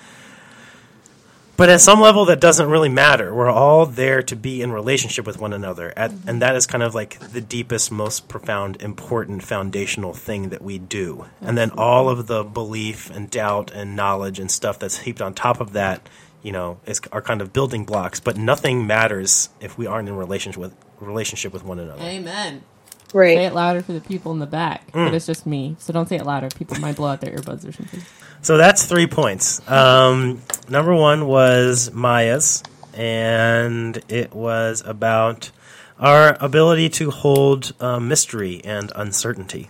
But 1.60 1.68
at 1.68 1.82
some 1.82 2.00
level, 2.00 2.24
that 2.28 2.40
doesn't 2.40 2.70
really 2.70 2.88
matter. 2.88 3.36
We're 3.36 3.52
all 3.52 3.86
there 3.86 4.24
to 4.24 4.36
be 4.38 4.62
in 4.62 4.72
relationship 4.72 5.28
with 5.28 5.42
one 5.42 5.52
another, 5.52 5.92
at, 5.98 6.14
and 6.26 6.42
that 6.42 6.56
is 6.56 6.66
kind 6.66 6.82
of 6.82 6.96
like 6.96 7.20
the 7.20 7.42
deepest, 7.42 7.92
most 7.92 8.30
profound, 8.30 8.82
important, 8.82 9.44
foundational 9.44 10.14
thing 10.14 10.50
that 10.50 10.62
we 10.62 10.78
do. 10.80 11.26
And 11.42 11.58
then 11.58 11.72
all 11.72 12.08
of 12.08 12.28
the 12.28 12.46
belief 12.46 13.10
and 13.10 13.30
doubt 13.30 13.72
and 13.74 13.94
knowledge 13.94 14.40
and 14.40 14.50
stuff 14.50 14.80
that's 14.80 15.00
heaped 15.00 15.22
on 15.22 15.34
top 15.34 15.60
of 15.60 15.74
that, 15.74 16.08
you 16.44 16.54
know, 16.54 16.80
is 16.86 17.02
are 17.12 17.22
kind 17.22 17.42
of 17.42 17.52
building 17.52 17.84
blocks. 17.84 18.22
But 18.22 18.38
nothing 18.38 18.88
matters 18.88 19.50
if 19.60 19.78
we 19.78 19.86
aren't 19.86 20.08
in 20.08 20.16
relationship 20.16 20.62
with 20.62 20.74
relationship 21.02 21.52
with 21.52 21.66
one 21.66 21.78
another. 21.78 22.02
Amen. 22.02 22.64
Say 23.12 23.46
it 23.46 23.54
louder 23.54 23.82
for 23.82 23.92
the 23.92 24.02
people 24.02 24.32
in 24.32 24.40
the 24.40 24.46
back, 24.46 24.88
Mm. 24.94 25.08
but 25.08 25.14
it's 25.14 25.26
just 25.26 25.46
me. 25.46 25.76
So 25.80 25.92
don't 25.92 26.08
say 26.08 26.16
it 26.16 26.26
louder. 26.26 26.48
People 26.56 26.80
might 26.80 26.96
blow 26.96 27.10
out 27.10 27.20
their 27.20 27.36
earbuds 27.36 27.68
or 27.68 27.74
something. 27.74 28.02
So 28.42 28.58
that's 28.58 28.86
three 28.86 29.08
points. 29.08 29.68
Um, 29.70 30.42
number 30.70 30.94
one 30.94 31.28
was 31.28 31.92
Maya's, 31.92 32.64
and 32.94 34.02
it 34.08 34.34
was 34.34 34.84
about 34.86 35.52
our 36.00 36.38
ability 36.40 36.90
to 36.90 37.12
hold 37.12 37.74
uh, 37.80 38.00
mystery 38.00 38.62
and 38.64 38.92
uncertainty 38.96 39.70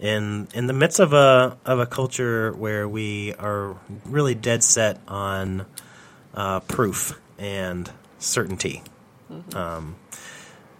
in 0.00 0.48
in 0.52 0.66
the 0.66 0.72
midst 0.72 0.98
of 0.98 1.12
a 1.12 1.56
of 1.64 1.78
a 1.78 1.86
culture 1.86 2.52
where 2.52 2.88
we 2.88 3.32
are 3.34 3.76
really 4.04 4.34
dead 4.34 4.64
set 4.64 5.00
on 5.06 5.64
uh, 6.34 6.60
proof 6.60 7.18
and 7.38 7.90
certainty. 8.18 8.82
Um, 9.54 9.96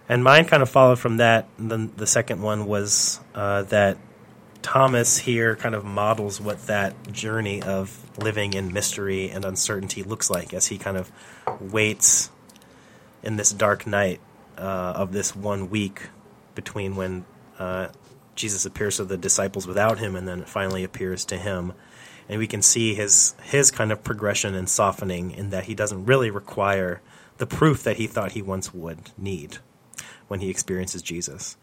and 0.07 0.23
mine 0.23 0.45
kind 0.45 0.61
of 0.61 0.69
followed 0.69 0.99
from 0.99 1.17
that. 1.17 1.47
Then 1.57 1.91
the 1.95 2.05
second 2.05 2.41
one 2.41 2.65
was 2.65 3.19
uh, 3.33 3.63
that 3.63 3.97
Thomas 4.63 5.17
here 5.17 5.55
kind 5.55 5.75
of 5.75 5.83
models 5.83 6.41
what 6.41 6.65
that 6.67 7.11
journey 7.11 7.61
of 7.61 8.17
living 8.17 8.53
in 8.53 8.73
mystery 8.73 9.29
and 9.29 9.45
uncertainty 9.45 10.01
looks 10.01 10.29
like 10.29 10.53
as 10.53 10.67
he 10.67 10.77
kind 10.79 10.97
of 10.97 11.11
waits 11.59 12.31
in 13.21 13.35
this 13.35 13.51
dark 13.51 13.85
night 13.85 14.19
uh, 14.57 14.93
of 14.95 15.11
this 15.11 15.35
one 15.35 15.69
week 15.69 16.09
between 16.55 16.95
when 16.95 17.25
uh, 17.59 17.89
Jesus 18.35 18.65
appears 18.65 18.97
to 18.97 19.05
the 19.05 19.17
disciples 19.17 19.67
without 19.67 19.99
him 19.99 20.15
and 20.15 20.27
then 20.27 20.45
finally 20.45 20.83
appears 20.83 21.25
to 21.25 21.37
him. 21.37 21.73
And 22.29 22.39
we 22.39 22.47
can 22.47 22.61
see 22.61 22.95
his 22.95 23.35
his 23.43 23.69
kind 23.69 23.91
of 23.91 24.03
progression 24.03 24.55
and 24.55 24.69
softening 24.69 25.31
in 25.31 25.49
that 25.49 25.65
he 25.65 25.75
doesn't 25.75 26.05
really 26.05 26.31
require 26.31 27.01
the 27.37 27.45
proof 27.45 27.83
that 27.83 27.97
he 27.97 28.07
thought 28.07 28.31
he 28.31 28.41
once 28.41 28.73
would 28.73 29.11
need 29.17 29.57
when 30.29 30.39
he 30.39 30.49
experiences 30.49 31.01
Jesus. 31.01 31.57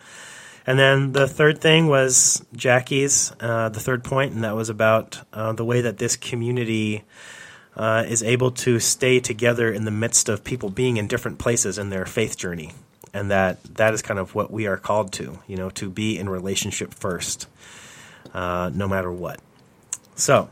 And 0.66 0.78
then 0.78 1.12
the 1.12 1.26
third 1.26 1.60
thing 1.60 1.88
was 1.88 2.44
Jackie's, 2.54 3.32
uh, 3.40 3.70
the 3.70 3.80
third 3.80 4.04
point, 4.04 4.34
and 4.34 4.44
that 4.44 4.54
was 4.54 4.68
about 4.68 5.20
uh, 5.32 5.52
the 5.52 5.64
way 5.64 5.80
that 5.80 5.98
this 5.98 6.16
community 6.16 7.04
uh, 7.76 8.04
is 8.06 8.22
able 8.22 8.50
to 8.50 8.78
stay 8.78 9.20
together 9.20 9.72
in 9.72 9.84
the 9.84 9.90
midst 9.90 10.28
of 10.28 10.44
people 10.44 10.70
being 10.70 10.96
in 10.96 11.06
different 11.06 11.38
places 11.38 11.78
in 11.78 11.90
their 11.90 12.04
faith 12.04 12.36
journey. 12.36 12.72
And 13.12 13.30
that 13.30 13.62
that 13.74 13.94
is 13.94 14.02
kind 14.02 14.20
of 14.20 14.34
what 14.34 14.52
we 14.52 14.66
are 14.66 14.76
called 14.76 15.12
to, 15.14 15.40
you 15.48 15.56
know, 15.56 15.70
to 15.70 15.90
be 15.90 16.16
in 16.16 16.28
relationship 16.28 16.94
first, 16.94 17.48
uh, 18.32 18.70
no 18.72 18.86
matter 18.86 19.10
what. 19.10 19.40
So, 20.14 20.50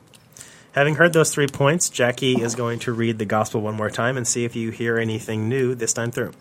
having 0.73 0.97
heard 0.97 1.13
those 1.13 1.33
three 1.33 1.47
points, 1.47 1.89
Jackie 1.89 2.41
is 2.41 2.57
going 2.57 2.81
to 2.81 2.93
read 2.93 3.19
the 3.19 3.25
gospel 3.25 3.61
one 3.61 3.77
more 3.77 3.91
time 3.91 4.17
and 4.17 4.27
see 4.27 4.45
if 4.45 4.57
you 4.57 4.71
hear 4.71 4.99
anything 4.99 5.49
new 5.49 5.77
this 5.77 5.93
time 5.93 6.11
through. 6.11 6.33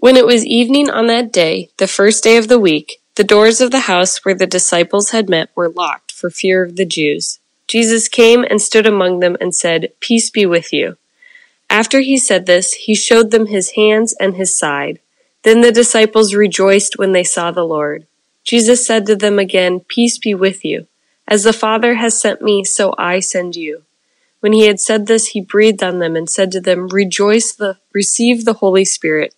When 0.00 0.16
it 0.16 0.24
was 0.24 0.46
evening 0.46 0.88
on 0.88 1.08
that 1.08 1.30
day, 1.30 1.68
the 1.76 1.86
first 1.86 2.24
day 2.24 2.38
of 2.38 2.48
the 2.48 2.58
week, 2.58 3.02
the 3.16 3.22
doors 3.22 3.60
of 3.60 3.70
the 3.70 3.80
house 3.80 4.24
where 4.24 4.34
the 4.34 4.46
disciples 4.46 5.10
had 5.10 5.28
met 5.28 5.50
were 5.54 5.68
locked 5.68 6.10
for 6.10 6.30
fear 6.30 6.64
of 6.64 6.76
the 6.76 6.86
Jews. 6.86 7.38
Jesus 7.68 8.08
came 8.08 8.42
and 8.48 8.62
stood 8.62 8.86
among 8.86 9.20
them 9.20 9.36
and 9.42 9.54
said, 9.54 9.92
Peace 10.00 10.30
be 10.30 10.46
with 10.46 10.72
you. 10.72 10.96
After 11.68 12.00
he 12.00 12.16
said 12.16 12.46
this, 12.46 12.72
he 12.72 12.94
showed 12.94 13.30
them 13.30 13.44
his 13.44 13.72
hands 13.72 14.14
and 14.18 14.36
his 14.36 14.56
side. 14.56 15.00
Then 15.42 15.60
the 15.60 15.70
disciples 15.70 16.34
rejoiced 16.34 16.96
when 16.96 17.12
they 17.12 17.22
saw 17.22 17.50
the 17.50 17.66
Lord. 17.66 18.06
Jesus 18.42 18.86
said 18.86 19.04
to 19.04 19.16
them 19.16 19.38
again, 19.38 19.80
Peace 19.80 20.16
be 20.16 20.34
with 20.34 20.64
you. 20.64 20.86
As 21.28 21.44
the 21.44 21.52
Father 21.52 21.96
has 21.96 22.18
sent 22.18 22.40
me, 22.40 22.64
so 22.64 22.94
I 22.96 23.20
send 23.20 23.54
you. 23.54 23.82
When 24.40 24.54
he 24.54 24.64
had 24.66 24.80
said 24.80 25.08
this, 25.08 25.28
he 25.28 25.42
breathed 25.42 25.82
on 25.82 25.98
them 25.98 26.16
and 26.16 26.28
said 26.30 26.50
to 26.52 26.60
them, 26.62 26.88
Rejoice, 26.88 27.52
the, 27.52 27.76
receive 27.92 28.46
the 28.46 28.54
Holy 28.54 28.86
Spirit. 28.86 29.34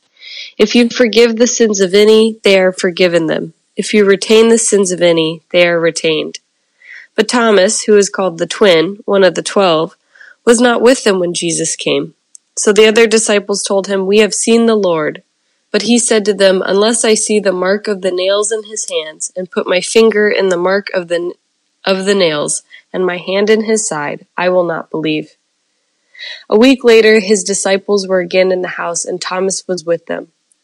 If 0.58 0.74
you 0.74 0.88
forgive 0.88 1.36
the 1.36 1.46
sins 1.46 1.80
of 1.80 1.94
any, 1.94 2.38
they 2.42 2.60
are 2.60 2.72
forgiven 2.72 3.26
them. 3.26 3.54
If 3.76 3.94
you 3.94 4.04
retain 4.04 4.48
the 4.48 4.58
sins 4.58 4.92
of 4.92 5.00
any, 5.00 5.42
they 5.50 5.66
are 5.66 5.80
retained. 5.80 6.40
But 7.14 7.28
Thomas, 7.28 7.82
who 7.82 7.96
is 7.96 8.10
called 8.10 8.38
the 8.38 8.46
twin, 8.46 8.98
one 9.04 9.24
of 9.24 9.34
the 9.34 9.42
twelve, 9.42 9.96
was 10.44 10.60
not 10.60 10.82
with 10.82 11.04
them 11.04 11.18
when 11.18 11.34
Jesus 11.34 11.76
came. 11.76 12.14
So 12.56 12.72
the 12.72 12.86
other 12.86 13.06
disciples 13.06 13.62
told 13.62 13.86
him, 13.86 14.06
We 14.06 14.18
have 14.18 14.34
seen 14.34 14.66
the 14.66 14.76
Lord. 14.76 15.22
But 15.70 15.82
he 15.82 15.98
said 15.98 16.24
to 16.26 16.34
them, 16.34 16.62
Unless 16.64 17.04
I 17.04 17.14
see 17.14 17.40
the 17.40 17.52
mark 17.52 17.88
of 17.88 18.02
the 18.02 18.10
nails 18.10 18.52
in 18.52 18.64
his 18.64 18.88
hands, 18.90 19.32
and 19.34 19.50
put 19.50 19.66
my 19.66 19.80
finger 19.80 20.28
in 20.28 20.50
the 20.50 20.58
mark 20.58 20.88
of 20.92 21.08
the, 21.08 21.34
of 21.84 22.04
the 22.04 22.14
nails, 22.14 22.62
and 22.92 23.06
my 23.06 23.16
hand 23.16 23.48
in 23.48 23.64
his 23.64 23.88
side, 23.88 24.26
I 24.36 24.50
will 24.50 24.64
not 24.64 24.90
believe. 24.90 25.36
A 26.50 26.58
week 26.58 26.84
later, 26.84 27.20
his 27.20 27.42
disciples 27.42 28.06
were 28.06 28.20
again 28.20 28.52
in 28.52 28.60
the 28.60 28.68
house, 28.68 29.06
and 29.06 29.20
Thomas 29.20 29.66
was 29.66 29.84
with 29.84 30.06
them. 30.06 30.28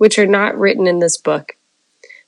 which 0.00 0.18
are 0.18 0.26
not 0.26 0.58
written 0.58 0.86
in 0.86 0.98
this 0.98 1.18
book. 1.18 1.56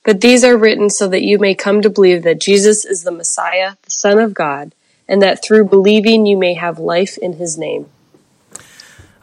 But 0.05 0.21
these 0.21 0.43
are 0.43 0.55
written 0.55 0.91
so 0.91 1.07
that 1.07 1.23
you 1.23 1.39
may 1.39 1.55
come 1.55 1.81
to 1.81 1.89
believe 1.89 2.21
that 2.21 2.39
Jesus 2.39 2.85
is 2.85 3.01
the 3.01 3.11
Messiah, 3.11 3.77
the 3.81 3.89
Son 3.89 4.19
of 4.19 4.35
God, 4.35 4.75
and 5.07 5.23
that 5.23 5.43
through 5.43 5.65
believing 5.69 6.27
you 6.27 6.37
may 6.37 6.53
have 6.53 6.77
life 6.77 7.17
in 7.17 7.33
his 7.33 7.57
name. 7.57 7.87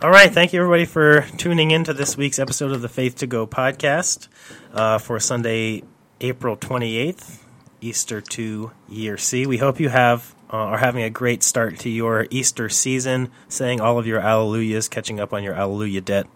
All 0.03 0.11
right. 0.11 0.33
Thank 0.35 0.53
you, 0.53 0.61
everybody, 0.61 0.85
for 0.85 1.27
tuning 1.37 1.71
in 1.71 1.85
to 1.85 1.95
this 1.95 2.17
week's 2.17 2.41
episode 2.41 2.73
of 2.73 2.83
the 2.83 2.89
Faith 2.89 3.15
to 3.19 3.29
Go 3.29 3.47
podcast 3.47 4.27
uh, 4.73 4.99
for 4.99 5.21
Sunday, 5.21 5.85
April 6.21 6.57
28th, 6.57 7.39
Easter 7.81 8.21
2, 8.21 8.73
Year 8.89 9.17
C. 9.17 9.47
We 9.47 9.59
hope 9.59 9.79
you 9.79 9.91
have 9.91 10.35
uh, 10.53 10.57
are 10.57 10.79
having 10.79 11.05
a 11.05 11.11
great 11.11 11.45
start 11.45 11.79
to 11.79 11.89
your 11.89 12.27
Easter 12.31 12.69
season, 12.69 13.31
saying 13.49 13.81
all 13.81 13.97
of 13.97 14.09
your 14.09 14.21
alleluias, 14.21 14.91
catching 14.91 15.21
up 15.21 15.33
on 15.33 15.45
your 15.45 15.55
alleluia 15.55 16.01
debt. 16.01 16.27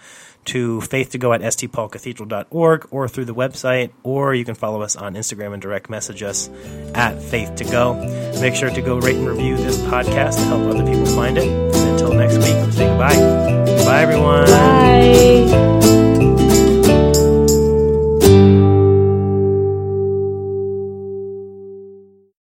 to 0.47 0.81
faith2go 0.81 1.35
at 1.35 1.43
stpaulcathedral.org 1.43 2.89
or 2.91 3.09
through 3.09 3.27
the 3.27 3.35
website, 3.35 3.91
or 4.03 4.35
you 4.35 4.45
can 4.45 4.55
follow 4.55 4.83
us 4.83 4.97
on 4.97 5.15
Instagram 5.15 5.53
and 5.53 5.63
direct 5.63 5.91
message 5.91 6.23
us 6.23 6.49
at 6.95 7.17
faith2go. 7.19 8.41
Make 8.41 8.55
sure 8.55 8.71
to 8.71 8.81
go 8.81 8.99
rate 8.99 9.17
and 9.17 9.29
review 9.29 9.57
this 9.57 9.77
podcast 9.83 10.37
to 10.37 10.45
help 10.45 10.63
other 10.63 10.85
people 10.85 11.07
find 11.07 11.37
it. 11.37 11.49
And 11.49 11.91
until 11.91 12.13
next 12.15 12.37
week, 12.39 12.65
we 12.65 12.73
say 12.73 12.89
goodbye. 12.89 13.17
Bye, 13.85 14.01
everyone. 14.03 14.47
Bye. 14.47 15.81